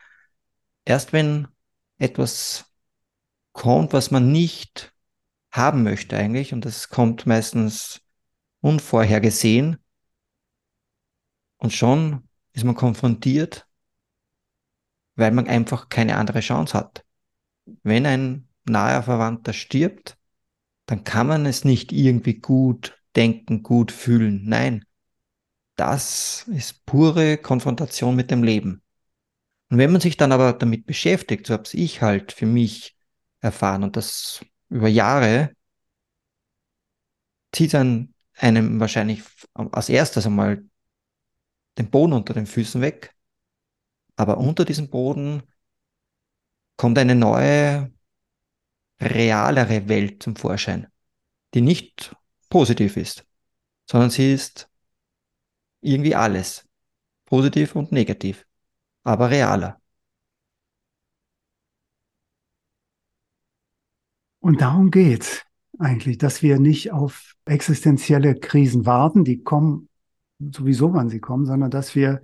Erst 0.85 1.14
wenn 1.14 1.48
etwas 1.96 2.66
kommt, 3.53 3.94
was 3.94 4.11
man 4.11 4.31
nicht 4.31 4.92
haben 5.51 5.83
möchte 5.83 6.17
eigentlich, 6.17 6.53
und 6.53 6.65
das 6.65 6.89
kommt 6.89 7.27
meistens 7.27 8.01
unvorhergesehen, 8.61 9.79
und 11.59 11.73
schon 11.73 12.29
ist 12.53 12.65
man 12.65 12.75
konfrontiert, 12.75 13.67
weil 15.17 15.33
man 15.33 15.49
einfach 15.49 15.89
keine 15.89 16.17
andere 16.17 16.41
Chance 16.41 16.79
hat. 16.79 17.05
Wenn 17.83 18.07
ein 18.07 18.49
naher 18.65 19.03
Verwandter 19.03 19.53
stirbt, 19.53 20.17
dann 20.87 21.05
kann 21.05 21.27
man 21.27 21.45
es 21.47 21.65
nicht 21.65 21.93
irgendwie 21.93 22.35
gut 22.35 22.99
denken, 23.17 23.63
gut 23.63 23.91
fühlen. 23.93 24.45
Nein, 24.45 24.85
das 25.77 26.47
ist 26.49 26.87
pure 26.87 27.37
Konfrontation 27.39 28.17
mit 28.17 28.31
dem 28.31 28.43
Leben. 28.43 28.83
Und 29.71 29.79
wenn 29.79 29.93
man 29.93 30.01
sich 30.01 30.17
dann 30.17 30.33
aber 30.33 30.53
damit 30.53 30.87
beschäftigt, 30.87 31.47
so 31.47 31.55
habe 31.55 31.69
ich 31.73 32.01
halt 32.01 32.33
für 32.33 32.47
mich 32.47 32.97
erfahren 33.41 33.83
und 33.83 33.97
das 33.97 34.45
über 34.69 34.89
Jahre, 34.89 35.55
zieht 37.53 37.75
dann 37.75 38.15
einem 38.35 38.81
wahrscheinlich 38.81 39.23
als 39.55 39.89
erstes 39.89 40.27
einmal 40.27 40.65
den 41.79 41.91
Boden 41.91 42.13
unter 42.13 42.35
den 42.35 42.47
Füßen 42.47 42.81
weg. 42.81 43.15
Aber 44.17 44.39
unter 44.39 44.65
diesem 44.65 44.91
Boden 44.91 45.43
kommt 46.77 46.99
eine 46.99 47.15
neue 47.15 47.93
realere 49.01 49.89
Welt 49.89 50.23
zum 50.23 50.37
Vorschein, 50.37 50.89
die 51.55 51.61
nicht 51.61 52.15
positiv 52.49 52.97
ist, 52.97 53.25
sondern 53.89 54.11
sie 54.11 54.33
ist 54.33 54.69
irgendwie 55.81 56.15
alles, 56.15 56.69
positiv 57.27 57.77
und 57.77 57.93
negativ, 57.93 58.47
aber 59.05 59.31
realer. 59.31 59.81
Und 64.49 64.63
darum 64.63 64.91
geht's 64.91 65.45
eigentlich, 65.79 66.17
dass 66.17 66.43
wir 66.43 66.59
nicht 66.59 66.91
auf 66.91 67.35
existenzielle 67.45 68.35
Krisen 68.35 68.87
warten, 68.87 69.23
die 69.23 69.43
kommen 69.43 69.91
sowieso, 70.39 70.95
wann 70.95 71.11
sie 71.11 71.21
kommen, 71.21 71.45
sondern 71.45 71.71
dass 71.71 71.95
wir 71.95 72.23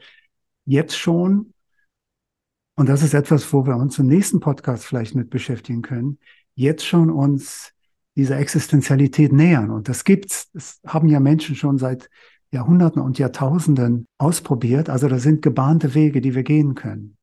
jetzt 0.65 0.97
schon, 0.97 1.53
und 2.77 2.89
das 2.89 3.03
ist 3.03 3.13
etwas, 3.13 3.53
wo 3.53 3.67
wir 3.67 3.77
uns 3.77 3.99
im 3.99 4.07
nächsten 4.07 4.41
Podcast 4.41 4.87
vielleicht 4.87 5.15
mit 5.15 5.29
beschäftigen 5.29 5.83
können, 5.83 6.19
jetzt 6.55 6.87
schon 6.87 7.11
uns 7.11 7.75
dieser 8.17 8.39
Existenzialität 8.39 9.31
nähern. 9.31 9.71
Und 9.71 9.91
das 9.91 10.03
gibt's. 10.03 10.51
Das 10.53 10.81
haben 10.87 11.09
ja 11.09 11.21
Menschen 11.21 11.57
schon 11.57 11.77
seit 11.77 12.09
Jahrhunderten 12.53 13.03
und 13.03 13.19
Jahrtausenden 13.19 14.07
ausprobiert. 14.17 14.89
Also 14.89 15.09
da 15.09 15.19
sind 15.19 15.43
gebahnte 15.43 15.93
Wege, 15.93 16.23
die 16.23 16.35
wir 16.35 16.43
gehen 16.43 16.75
können. 16.75 17.19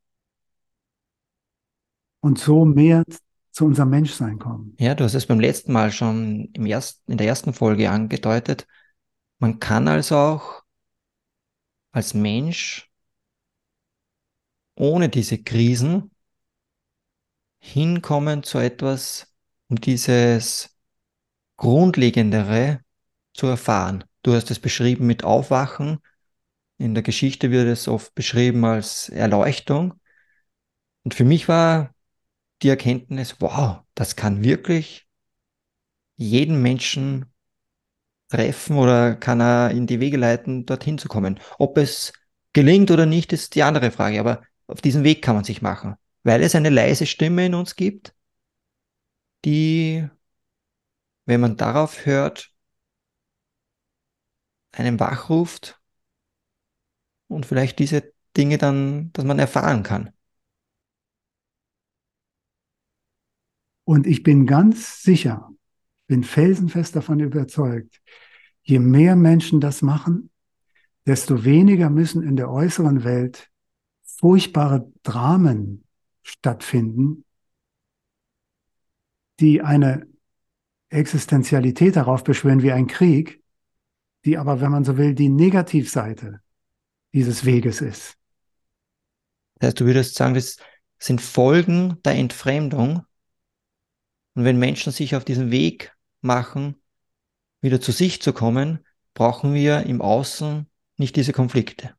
Und 2.20 2.38
so 2.38 2.66
mehr 2.66 3.04
zu 3.52 3.66
unserem 3.66 3.90
Menschsein 3.90 4.40
kommen. 4.40 4.76
Ja, 4.80 4.96
du 4.96 5.04
hast 5.04 5.14
es 5.14 5.26
beim 5.26 5.40
letzten 5.40 5.74
Mal 5.74 5.92
schon 5.92 6.50
im 6.54 6.66
ersten, 6.66 7.12
in 7.12 7.18
der 7.18 7.28
ersten 7.28 7.54
Folge 7.54 7.90
angedeutet. 7.90 8.68
Man 9.40 9.60
kann 9.60 9.88
also 9.88 10.16
auch 10.16 10.64
als 11.92 12.14
Mensch 12.14 12.90
ohne 14.76 15.10
diese 15.10 15.44
Krisen 15.44 16.12
hinkommen 17.60 18.44
zu 18.44 18.58
etwas, 18.58 19.34
um 19.68 19.80
dieses 19.80 20.76
Grundlegendere 21.58 22.82
zu 23.34 23.48
erfahren. 23.48 24.04
Du 24.24 24.34
hast 24.34 24.50
es 24.50 24.60
beschrieben 24.60 25.06
mit 25.06 25.24
Aufwachen. 25.24 26.00
In 26.78 26.94
der 26.94 27.04
Geschichte 27.04 27.52
wird 27.52 27.68
es 27.68 27.88
oft 27.88 28.16
beschrieben 28.16 28.66
als 28.66 29.10
Erleuchtung. 29.10 29.94
Und 31.04 31.14
für 31.14 31.26
mich 31.26 31.48
war 31.48 31.94
die 32.62 32.69
Erkenntnis, 32.69 33.38
wow, 33.39 33.80
das 33.95 34.15
kann 34.15 34.43
wirklich 34.43 35.08
jeden 36.17 36.62
Menschen 36.62 37.26
treffen 38.30 38.78
oder 38.78 39.15
kann 39.15 39.41
er 39.41 39.71
in 39.71 39.88
die 39.88 40.00
Wege 40.00 40.17
leiten, 40.17 40.65
dorthin 40.65 40.97
zu 40.97 41.08
kommen. 41.08 41.39
Ob 41.58 41.78
es 41.78 42.13
gelingt 42.54 42.91
oder 42.91 43.06
nicht, 43.06 43.34
ist 43.34 43.56
die 43.56 43.63
andere 43.63 43.91
Frage. 43.91 44.19
Aber 44.19 44.41
auf 44.67 44.82
diesen 44.82 45.04
Weg 45.04 45.21
kann 45.21 45.36
man 45.36 45.43
sich 45.43 45.62
machen 45.62 45.95
weil 46.24 46.43
es 46.43 46.56
eine 46.56 46.69
leise 46.69 47.06
Stimme 47.06 47.45
in 47.45 47.56
uns 47.56 47.76
gibt, 47.76 48.15
die, 49.45 50.08
wenn 51.26 51.41
man 51.41 51.58
darauf 51.58 52.06
hört, 52.06 52.52
einen 54.74 55.00
wachruft 55.00 55.80
und 57.28 57.45
vielleicht 57.45 57.80
diese 57.80 58.13
Dinge 58.38 58.58
dann, 58.58 59.12
dass 59.13 59.26
man 59.26 59.39
erfahren 59.39 59.84
kann. 59.84 60.13
Und 63.84 64.08
ich 64.08 64.24
bin 64.24 64.46
ganz 64.46 65.02
sicher, 65.04 65.50
bin 66.08 66.24
felsenfest 66.24 66.96
davon 66.96 67.20
überzeugt, 67.20 68.02
je 68.63 68.80
mehr 68.80 69.15
Menschen 69.15 69.60
das 69.60 69.82
machen, 69.82 70.30
desto 71.06 71.44
weniger 71.44 71.89
müssen 71.89 72.24
in 72.24 72.36
der 72.36 72.50
äußeren 72.50 73.04
Welt 73.04 73.50
furchtbare 74.04 74.91
Dramen 75.04 75.84
stattfinden, 76.22 77.26
die 79.39 79.62
eine 79.62 80.08
Existenzialität 80.89 81.96
darauf 81.96 82.24
beschwören 82.24 82.62
wie 82.62 82.72
ein 82.72 82.88
Krieg, 82.88 83.41
die 84.26 84.38
aber, 84.38 84.62
wenn 84.62 84.72
man 84.72 84.84
so 84.84 84.98
will, 84.98 85.15
die 85.15 85.30
Negativseite 85.30 86.41
dieses 87.13 87.46
Weges 87.46 87.82
ist. 87.82 88.17
Das 89.56 89.70
heißt, 89.70 89.80
du 89.80 89.86
würdest 89.86 90.15
sagen, 90.15 90.36
das 90.36 90.58
sind 91.00 91.22
Folgen 91.22 91.98
der 92.04 92.15
Entfremdung. 92.15 93.04
Und 94.34 94.44
wenn 94.44 94.60
Menschen 94.60 94.91
sich 94.91 95.15
auf 95.15 95.26
diesen 95.26 95.52
Weg 95.52 95.96
machen, 96.22 96.82
wieder 97.62 97.82
zu 97.82 97.91
sich 97.91 98.22
zu 98.22 98.34
kommen, 98.34 98.86
brauchen 99.13 99.54
wir 99.54 99.84
im 99.84 100.02
Außen 100.02 100.67
nicht 100.98 101.15
diese 101.15 101.34
Konflikte. 101.34 101.96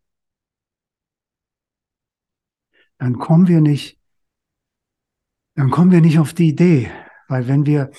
Dann 2.98 3.18
kommen 3.18 3.48
wir 3.48 3.60
nicht 3.60 3.98
dann 5.54 5.70
kommen 5.70 5.90
wir 5.90 6.00
nicht 6.00 6.18
auf 6.18 6.32
die 6.32 6.48
Idee, 6.48 6.90
weil 7.28 7.46
wenn 7.46 7.66
wir, 7.66 7.90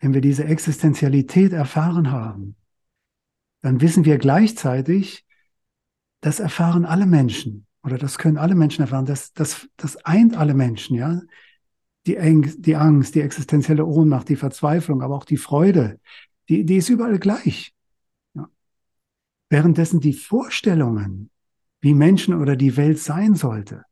wenn 0.00 0.12
wir 0.12 0.20
diese 0.20 0.44
Existenzialität 0.44 1.52
erfahren 1.52 2.10
haben, 2.10 2.56
dann 3.62 3.80
wissen 3.80 4.04
wir 4.04 4.18
gleichzeitig, 4.18 5.24
das 6.20 6.40
erfahren 6.40 6.84
alle 6.84 7.06
Menschen 7.06 7.66
oder 7.82 7.98
das 7.98 8.18
können 8.18 8.38
alle 8.38 8.56
Menschen 8.56 8.82
erfahren, 8.82 9.06
das, 9.06 9.32
das, 9.32 9.68
das 9.76 9.96
eint 10.04 10.36
alle 10.36 10.54
Menschen, 10.54 10.96
ja. 10.96 11.20
Die, 12.06 12.18
Angst, 12.18 12.64
die 12.64 12.76
Angst, 12.76 13.14
die 13.14 13.20
existenzielle 13.20 13.84
Ohnmacht, 13.84 14.28
die 14.28 14.36
Verzweiflung, 14.36 15.02
aber 15.02 15.16
auch 15.16 15.24
die 15.24 15.36
Freude, 15.36 16.00
die, 16.48 16.64
die 16.64 16.76
ist 16.76 16.88
überall 16.88 17.18
gleich. 17.18 17.74
Ja. 18.34 18.48
Währenddessen 19.48 20.00
die 20.00 20.12
Vorstellungen, 20.12 21.30
wie 21.80 21.94
Menschen 21.94 22.34
oder 22.34 22.56
die 22.56 22.76
Welt 22.76 22.98
sein 22.98 23.34
sollte, 23.34 23.84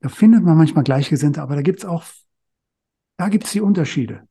da 0.00 0.08
findet 0.08 0.44
man 0.44 0.56
manchmal 0.56 0.84
Gleichgesinnte, 0.84 1.42
aber 1.42 1.56
da 1.56 1.62
gibt's 1.62 1.84
auch, 1.84 2.04
da 3.16 3.28
gibt's 3.28 3.52
die 3.52 3.60
Unterschiede. 3.60 4.26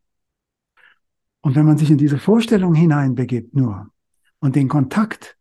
Und 1.42 1.56
wenn 1.56 1.66
man 1.66 1.78
sich 1.78 1.92
in 1.92 1.98
diese 1.98 2.18
Vorstellung 2.18 2.74
hineinbegibt 2.74 3.56
nur 3.56 3.92
und 4.40 4.56
den 4.56 4.68
Kontakt 4.68 5.38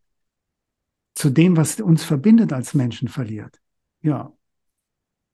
zu 1.15 1.31
dem, 1.31 1.57
was 1.57 1.81
uns 1.81 2.05
verbindet 2.05 2.53
als 2.53 2.75
Menschen 2.75 3.09
verliert, 3.09 3.61
ja, 4.03 4.33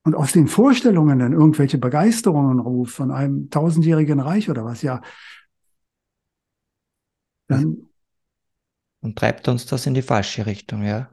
und 0.04 0.14
aus 0.14 0.32
den 0.32 0.48
Vorstellungen 0.48 1.18
dann 1.18 1.32
irgendwelche 1.32 1.78
Begeisterungen 1.78 2.60
ruft 2.60 2.94
von 2.94 3.10
einem 3.10 3.50
tausendjährigen 3.50 4.20
Reich 4.20 4.50
oder 4.50 4.64
was, 4.64 4.82
ja, 4.82 5.00
dann. 7.48 7.88
Und 9.00 9.18
treibt 9.18 9.48
uns 9.48 9.66
das 9.66 9.86
in 9.86 9.94
die 9.94 10.02
falsche 10.02 10.46
Richtung, 10.46 10.82
ja. 10.82 11.10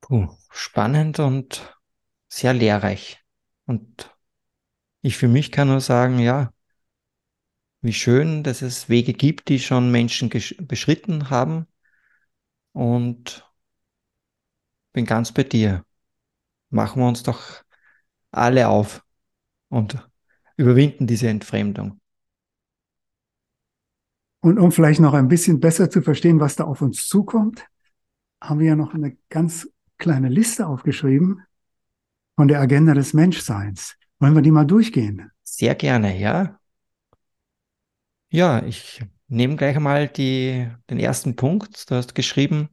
Puh, 0.00 0.28
spannend 0.50 1.18
und 1.18 1.76
sehr 2.28 2.54
lehrreich. 2.54 3.20
Und 3.66 4.16
ich 5.02 5.16
für 5.16 5.28
mich 5.28 5.52
kann 5.52 5.68
nur 5.68 5.80
sagen, 5.80 6.18
ja, 6.18 6.52
wie 7.82 7.92
schön, 7.92 8.42
dass 8.42 8.62
es 8.62 8.88
Wege 8.88 9.12
gibt, 9.12 9.48
die 9.48 9.58
schon 9.58 9.90
Menschen 9.90 10.28
beschritten 10.28 11.30
haben. 11.30 11.66
Und 12.72 13.48
bin 14.92 15.06
ganz 15.06 15.32
bei 15.32 15.44
dir. 15.44 15.84
Machen 16.70 17.02
wir 17.02 17.08
uns 17.08 17.22
doch 17.22 17.62
alle 18.30 18.68
auf 18.68 19.04
und 19.68 20.08
überwinden 20.56 21.06
diese 21.06 21.28
Entfremdung. 21.28 22.00
Und 24.40 24.58
um 24.58 24.72
vielleicht 24.72 25.00
noch 25.00 25.12
ein 25.12 25.28
bisschen 25.28 25.60
besser 25.60 25.90
zu 25.90 26.00
verstehen, 26.00 26.40
was 26.40 26.56
da 26.56 26.64
auf 26.64 26.80
uns 26.80 27.06
zukommt, 27.06 27.66
haben 28.40 28.60
wir 28.60 28.68
ja 28.68 28.76
noch 28.76 28.94
eine 28.94 29.16
ganz 29.28 29.68
kleine 29.98 30.28
Liste 30.28 30.66
aufgeschrieben 30.66 31.42
von 32.36 32.48
der 32.48 32.60
Agenda 32.60 32.94
des 32.94 33.12
Menschseins. 33.12 33.96
Wollen 34.18 34.34
wir 34.34 34.42
die 34.42 34.50
mal 34.50 34.64
durchgehen? 34.64 35.30
Sehr 35.42 35.74
gerne, 35.74 36.18
ja. 36.18 36.58
Ja, 38.30 38.62
ich 38.64 39.02
nehme 39.28 39.56
gleich 39.56 39.76
einmal 39.76 40.08
die, 40.08 40.70
den 40.88 40.98
ersten 40.98 41.36
Punkt. 41.36 41.90
Du 41.90 41.96
hast 41.96 42.14
geschrieben, 42.14 42.70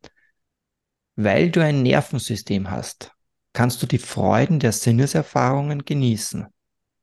weil 1.15 1.51
du 1.51 1.61
ein 1.61 1.83
Nervensystem 1.83 2.69
hast, 2.69 3.11
kannst 3.57 3.81
du 3.81 3.87
die 3.87 3.97
Freuden 3.97 4.59
der 4.59 4.71
Sinneserfahrungen 4.71 5.83
genießen, 5.83 6.45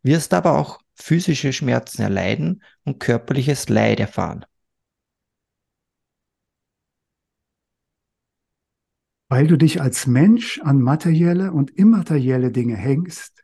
wirst 0.05 0.33
aber 0.33 0.57
auch 0.57 0.81
physische 0.95 1.53
Schmerzen 1.53 2.03
erleiden 2.03 2.63
und 2.85 3.01
körperliches 3.01 3.69
Leid 3.69 3.99
erfahren. 3.99 4.47
Weil 9.29 9.49
du 9.49 9.59
dich 9.59 9.81
als 9.81 10.07
Mensch 10.07 10.61
an 10.61 10.81
materielle 10.81 11.51
und 11.51 11.73
immaterielle 11.73 12.53
Dinge 12.53 12.77
hängst, 12.77 13.43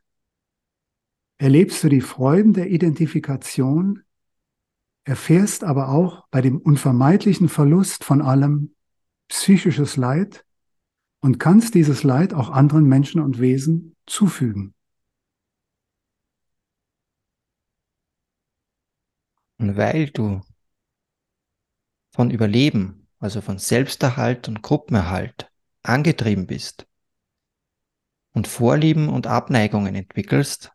erlebst 1.38 1.82
du 1.82 1.88
die 1.88 2.02
Freuden 2.02 2.52
der 2.52 2.70
Identifikation, 2.70 4.04
erfährst 5.02 5.64
aber 5.64 5.88
auch 5.88 6.28
bei 6.30 6.42
dem 6.42 6.58
unvermeidlichen 6.58 7.48
Verlust 7.48 8.04
von 8.04 8.22
allem 8.22 8.76
psychisches 9.26 9.96
Leid 9.96 10.44
und 11.20 11.38
kannst 11.38 11.74
dieses 11.74 12.02
Leid 12.02 12.34
auch 12.34 12.50
anderen 12.50 12.84
Menschen 12.84 13.20
und 13.20 13.38
Wesen 13.40 13.96
zufügen. 14.06 14.74
Und 19.58 19.76
weil 19.76 20.08
du 20.08 20.40
von 22.12 22.30
Überleben, 22.30 23.08
also 23.18 23.42
von 23.42 23.58
Selbsterhalt 23.58 24.48
und 24.48 24.62
Gruppenerhalt 24.62 25.52
angetrieben 25.82 26.46
bist 26.46 26.86
und 28.32 28.48
Vorlieben 28.48 29.08
und 29.08 29.26
Abneigungen 29.26 29.94
entwickelst, 29.94 30.72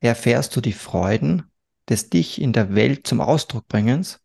erfährst 0.00 0.54
du 0.54 0.60
die 0.60 0.72
Freuden 0.72 1.50
des 1.88 2.08
dich 2.08 2.40
in 2.40 2.52
der 2.52 2.74
Welt 2.74 3.06
zum 3.06 3.20
Ausdruck 3.20 3.66
bringens, 3.68 4.20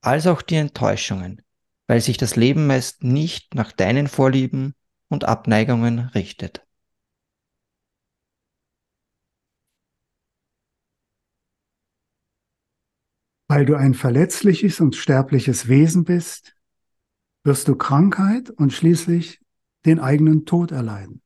als 0.00 0.26
auch 0.26 0.42
die 0.42 0.56
Enttäuschungen, 0.56 1.42
weil 1.90 2.00
sich 2.00 2.18
das 2.18 2.36
Leben 2.36 2.68
meist 2.68 3.02
nicht 3.02 3.56
nach 3.56 3.72
deinen 3.72 4.06
Vorlieben 4.06 4.76
und 5.08 5.24
Abneigungen 5.24 5.98
richtet. 5.98 6.64
Weil 13.48 13.66
du 13.66 13.74
ein 13.74 13.94
verletzliches 13.94 14.78
und 14.78 14.94
sterbliches 14.94 15.66
Wesen 15.66 16.04
bist, 16.04 16.54
wirst 17.42 17.66
du 17.66 17.74
Krankheit 17.74 18.50
und 18.50 18.72
schließlich 18.72 19.40
den 19.84 19.98
eigenen 19.98 20.46
Tod 20.46 20.70
erleiden. 20.70 21.20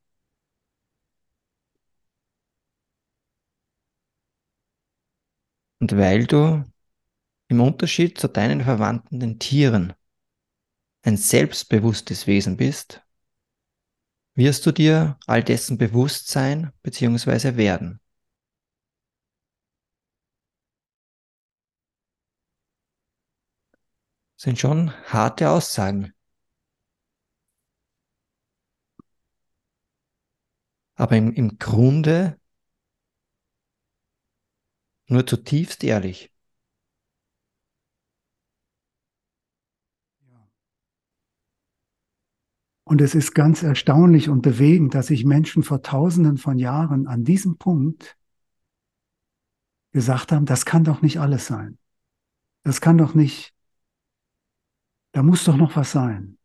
Und 5.79 5.95
weil 5.95 6.25
du 6.25 6.65
im 7.49 7.61
Unterschied 7.61 8.17
zu 8.17 8.27
deinen 8.27 8.61
Verwandten, 8.61 9.19
den 9.19 9.37
Tieren, 9.37 9.93
ein 11.05 11.17
selbstbewusstes 11.17 12.25
Wesen 12.25 12.57
bist, 12.57 13.03
wirst 14.33 14.65
du 14.65 14.71
dir 14.71 15.19
all 15.27 15.43
dessen 15.43 15.77
bewusst 15.77 16.27
sein 16.29 16.73
bzw. 16.81 17.57
werden. 17.57 18.01
Das 24.35 24.43
sind 24.43 24.59
schon 24.59 24.91
harte 25.05 25.49
Aussagen. 25.49 26.13
Aber 30.95 31.15
im, 31.15 31.31
im 31.33 31.57
Grunde 31.59 32.39
nur 35.07 35.25
zutiefst 35.27 35.83
ehrlich. 35.83 36.34
Und 42.87 43.01
es 43.01 43.15
ist 43.15 43.33
ganz 43.33 43.63
erstaunlich 43.63 44.29
und 44.29 44.41
bewegend, 44.41 44.93
dass 44.93 45.07
sich 45.07 45.25
Menschen 45.25 45.63
vor 45.63 45.81
tausenden 45.81 46.37
von 46.37 46.59
Jahren 46.59 47.07
an 47.07 47.23
diesem 47.23 47.57
Punkt 47.57 48.15
gesagt 49.91 50.31
haben, 50.31 50.45
das 50.45 50.65
kann 50.65 50.83
doch 50.83 51.01
nicht 51.01 51.19
alles 51.19 51.47
sein. 51.47 51.79
Das 52.61 52.81
kann 52.81 52.97
doch 52.97 53.15
nicht, 53.15 53.55
da 55.13 55.23
muss 55.23 55.43
doch 55.45 55.57
noch 55.57 55.75
was 55.75 55.91
sein. 55.91 56.37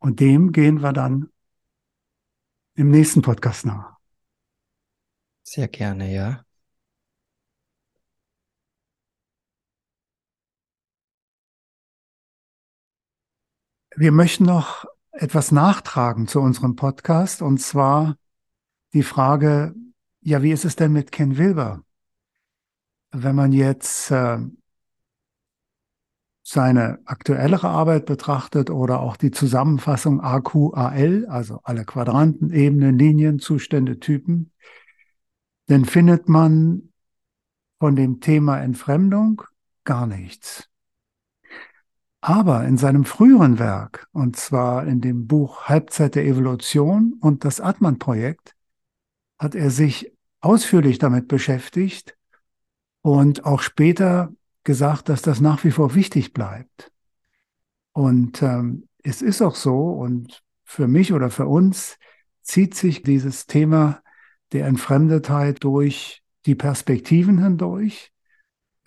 Und 0.00 0.20
dem 0.20 0.52
gehen 0.52 0.82
wir 0.82 0.92
dann 0.92 1.30
im 2.74 2.90
nächsten 2.90 3.22
Podcast 3.22 3.64
nach. 3.64 3.96
Sehr 5.44 5.68
gerne, 5.68 6.12
ja. 6.12 6.43
Wir 13.96 14.10
möchten 14.10 14.44
noch 14.44 14.86
etwas 15.12 15.52
nachtragen 15.52 16.26
zu 16.26 16.40
unserem 16.40 16.74
Podcast 16.74 17.42
und 17.42 17.58
zwar 17.58 18.16
die 18.92 19.04
Frage, 19.04 19.72
ja, 20.20 20.42
wie 20.42 20.50
ist 20.50 20.64
es 20.64 20.74
denn 20.74 20.92
mit 20.92 21.12
Ken 21.12 21.38
Wilber? 21.38 21.84
Wenn 23.12 23.36
man 23.36 23.52
jetzt 23.52 24.10
äh, 24.10 24.38
seine 26.42 26.98
aktuellere 27.04 27.68
Arbeit 27.68 28.06
betrachtet 28.06 28.68
oder 28.68 28.98
auch 28.98 29.16
die 29.16 29.30
Zusammenfassung 29.30 30.20
AQAL, 30.20 31.26
also 31.26 31.60
alle 31.62 31.84
Quadranten, 31.84 32.50
Ebenen, 32.50 32.98
Linien, 32.98 33.38
Zustände, 33.38 34.00
Typen, 34.00 34.50
dann 35.66 35.84
findet 35.84 36.28
man 36.28 36.92
von 37.78 37.94
dem 37.94 38.20
Thema 38.20 38.60
Entfremdung 38.60 39.42
gar 39.84 40.08
nichts. 40.08 40.68
Aber 42.26 42.64
in 42.64 42.78
seinem 42.78 43.04
früheren 43.04 43.58
Werk, 43.58 44.08
und 44.12 44.34
zwar 44.36 44.86
in 44.86 45.02
dem 45.02 45.26
Buch 45.26 45.64
Halbzeit 45.64 46.14
der 46.14 46.24
Evolution 46.24 47.18
und 47.20 47.44
das 47.44 47.60
Atman-Projekt, 47.60 48.54
hat 49.38 49.54
er 49.54 49.68
sich 49.68 50.10
ausführlich 50.40 50.96
damit 50.98 51.28
beschäftigt 51.28 52.16
und 53.02 53.44
auch 53.44 53.60
später 53.60 54.32
gesagt, 54.62 55.10
dass 55.10 55.20
das 55.20 55.42
nach 55.42 55.64
wie 55.64 55.70
vor 55.70 55.94
wichtig 55.94 56.32
bleibt. 56.32 56.90
Und 57.92 58.40
ähm, 58.40 58.88
es 59.02 59.20
ist 59.20 59.42
auch 59.42 59.54
so, 59.54 59.90
und 59.90 60.42
für 60.62 60.88
mich 60.88 61.12
oder 61.12 61.28
für 61.28 61.46
uns 61.46 61.98
zieht 62.40 62.74
sich 62.74 63.02
dieses 63.02 63.44
Thema 63.44 64.00
der 64.52 64.66
Entfremdetheit 64.66 65.62
durch 65.62 66.22
die 66.46 66.54
Perspektiven 66.54 67.42
hindurch, 67.42 68.13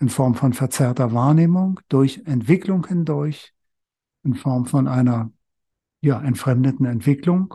in 0.00 0.08
Form 0.08 0.34
von 0.34 0.52
verzerrter 0.52 1.12
Wahrnehmung, 1.12 1.80
durch 1.88 2.22
Entwicklung 2.24 2.86
hindurch, 2.86 3.52
in 4.24 4.34
Form 4.34 4.66
von 4.66 4.88
einer 4.88 5.32
ja, 6.00 6.20
entfremdeten 6.22 6.86
Entwicklung. 6.86 7.54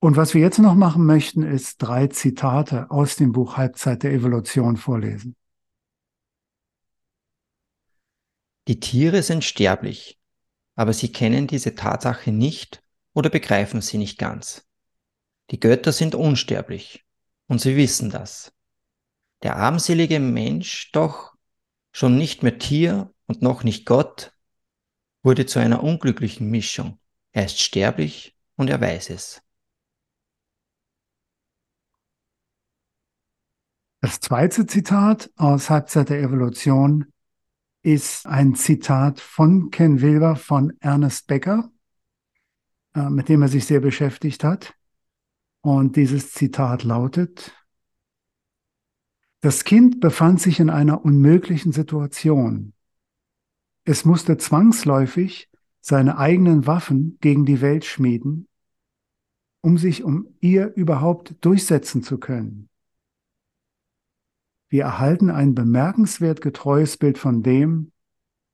Und 0.00 0.16
was 0.16 0.34
wir 0.34 0.42
jetzt 0.42 0.58
noch 0.58 0.74
machen 0.74 1.06
möchten, 1.06 1.42
ist 1.42 1.78
drei 1.78 2.08
Zitate 2.08 2.90
aus 2.90 3.16
dem 3.16 3.32
Buch 3.32 3.56
Halbzeit 3.56 4.02
der 4.02 4.12
Evolution 4.12 4.76
vorlesen. 4.76 5.34
Die 8.68 8.80
Tiere 8.80 9.22
sind 9.22 9.44
sterblich, 9.44 10.18
aber 10.74 10.92
sie 10.92 11.12
kennen 11.12 11.46
diese 11.46 11.74
Tatsache 11.74 12.32
nicht 12.32 12.82
oder 13.14 13.30
begreifen 13.30 13.80
sie 13.80 13.98
nicht 13.98 14.18
ganz. 14.18 14.66
Die 15.50 15.60
Götter 15.60 15.92
sind 15.92 16.14
unsterblich 16.14 17.04
und 17.46 17.60
sie 17.60 17.76
wissen 17.76 18.10
das. 18.10 18.53
Der 19.44 19.56
armselige 19.56 20.20
Mensch 20.20 20.90
doch, 20.92 21.34
schon 21.92 22.16
nicht 22.16 22.42
mehr 22.42 22.58
Tier 22.58 23.14
und 23.26 23.42
noch 23.42 23.62
nicht 23.62 23.84
Gott, 23.84 24.32
wurde 25.22 25.44
zu 25.44 25.58
einer 25.58 25.82
unglücklichen 25.82 26.50
Mischung. 26.50 26.98
Er 27.32 27.44
ist 27.44 27.60
sterblich 27.60 28.36
und 28.56 28.70
er 28.70 28.80
weiß 28.80 29.10
es. 29.10 29.42
Das 34.00 34.18
zweite 34.20 34.66
Zitat 34.66 35.30
aus 35.36 35.68
Halbzeit 35.68 36.08
der 36.08 36.20
Evolution 36.20 37.12
ist 37.82 38.26
ein 38.26 38.54
Zitat 38.54 39.20
von 39.20 39.70
Ken 39.70 40.00
Wilber 40.00 40.36
von 40.36 40.72
Ernest 40.80 41.26
Becker, 41.26 41.70
äh, 42.94 43.10
mit 43.10 43.28
dem 43.28 43.42
er 43.42 43.48
sich 43.48 43.66
sehr 43.66 43.80
beschäftigt 43.80 44.42
hat. 44.42 44.74
Und 45.60 45.96
dieses 45.96 46.32
Zitat 46.32 46.82
lautet, 46.82 47.54
das 49.44 49.64
Kind 49.64 50.00
befand 50.00 50.40
sich 50.40 50.58
in 50.58 50.70
einer 50.70 51.04
unmöglichen 51.04 51.70
Situation. 51.70 52.72
Es 53.84 54.06
musste 54.06 54.38
zwangsläufig 54.38 55.50
seine 55.82 56.16
eigenen 56.16 56.66
Waffen 56.66 57.18
gegen 57.20 57.44
die 57.44 57.60
Welt 57.60 57.84
schmieden, 57.84 58.48
um 59.60 59.76
sich 59.76 60.02
um 60.02 60.28
ihr 60.40 60.72
überhaupt 60.76 61.34
durchsetzen 61.44 62.02
zu 62.02 62.16
können. 62.16 62.70
Wir 64.70 64.84
erhalten 64.84 65.28
ein 65.28 65.54
bemerkenswert 65.54 66.40
getreues 66.40 66.96
Bild 66.96 67.18
von 67.18 67.42
dem, 67.42 67.92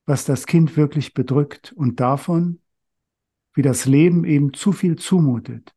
was 0.07 0.25
das 0.25 0.45
Kind 0.45 0.77
wirklich 0.77 1.15
bedrückt 1.15 1.73
und 1.73 2.01
davon, 2.01 2.59
wie 3.55 3.63
das 3.63 3.87
Leben 3.87 4.25
eben 4.25 4.55
zu 4.55 4.73
viel 4.73 4.97
zumutet, 4.97 5.73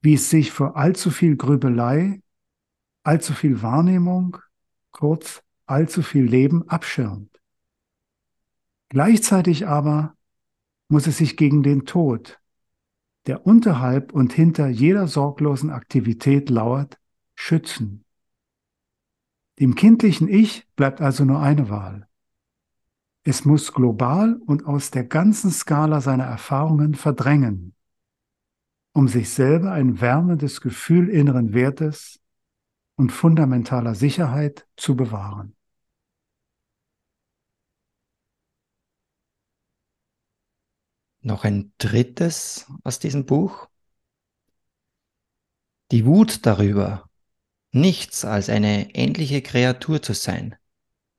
wie 0.00 0.14
es 0.14 0.30
sich 0.30 0.50
vor 0.50 0.78
allzu 0.78 1.10
viel 1.10 1.36
Grübelei, 1.36 2.22
allzu 3.06 3.34
viel 3.34 3.62
Wahrnehmung, 3.62 4.38
kurz 4.90 5.42
allzu 5.66 6.02
viel 6.02 6.24
Leben 6.24 6.68
abschirmt. 6.68 7.40
Gleichzeitig 8.88 9.66
aber 9.66 10.14
muss 10.88 11.06
es 11.06 11.18
sich 11.18 11.36
gegen 11.36 11.62
den 11.62 11.86
Tod, 11.86 12.40
der 13.26 13.46
unterhalb 13.46 14.12
und 14.12 14.32
hinter 14.32 14.68
jeder 14.68 15.06
sorglosen 15.08 15.70
Aktivität 15.70 16.50
lauert, 16.50 16.98
schützen. 17.34 18.04
Dem 19.58 19.74
kindlichen 19.74 20.28
Ich 20.28 20.66
bleibt 20.76 21.00
also 21.00 21.24
nur 21.24 21.40
eine 21.40 21.68
Wahl. 21.68 22.08
Es 23.24 23.44
muss 23.44 23.72
global 23.72 24.36
und 24.46 24.66
aus 24.66 24.90
der 24.90 25.04
ganzen 25.04 25.50
Skala 25.50 26.00
seiner 26.00 26.24
Erfahrungen 26.24 26.94
verdrängen, 26.94 27.74
um 28.92 29.08
sich 29.08 29.30
selber 29.30 29.72
ein 29.72 30.00
wärmendes 30.00 30.60
Gefühl 30.60 31.08
inneren 31.08 31.52
Wertes 31.52 32.20
und 32.96 33.10
fundamentaler 33.10 33.94
Sicherheit 33.94 34.66
zu 34.76 34.96
bewahren. 34.96 35.54
Noch 41.20 41.44
ein 41.44 41.72
drittes 41.78 42.66
aus 42.84 42.98
diesem 42.98 43.26
Buch. 43.26 43.68
Die 45.90 46.06
Wut 46.06 46.46
darüber, 46.46 47.10
nichts 47.72 48.24
als 48.24 48.48
eine 48.48 48.94
endliche 48.94 49.42
Kreatur 49.42 50.02
zu 50.02 50.14
sein, 50.14 50.56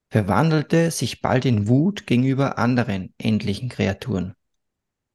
verwandelte 0.10 0.92
sich 0.92 1.22
bald 1.22 1.46
in 1.46 1.68
Wut 1.68 2.08
gegenüber 2.08 2.58
anderen 2.58 3.14
endlichen 3.18 3.70
Kreaturen, 3.70 4.34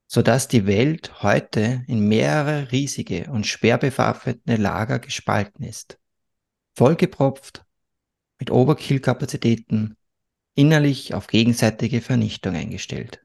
so 0.06 0.22
dass 0.22 0.48
die 0.48 0.66
Welt 0.66 1.22
heute 1.22 1.84
in 1.86 2.06
mehrere 2.06 2.70
riesige 2.70 3.30
und 3.30 3.46
schwer 3.46 3.78
bewaffnete 3.78 4.56
Lager 4.56 4.98
gespalten 4.98 5.64
ist, 5.64 5.98
vollgepropft 6.74 7.64
mit 8.38 8.50
Overkill-Kapazitäten, 8.50 9.96
innerlich 10.54 11.14
auf 11.14 11.26
gegenseitige 11.26 12.00
Vernichtung 12.00 12.54
eingestellt. 12.54 13.24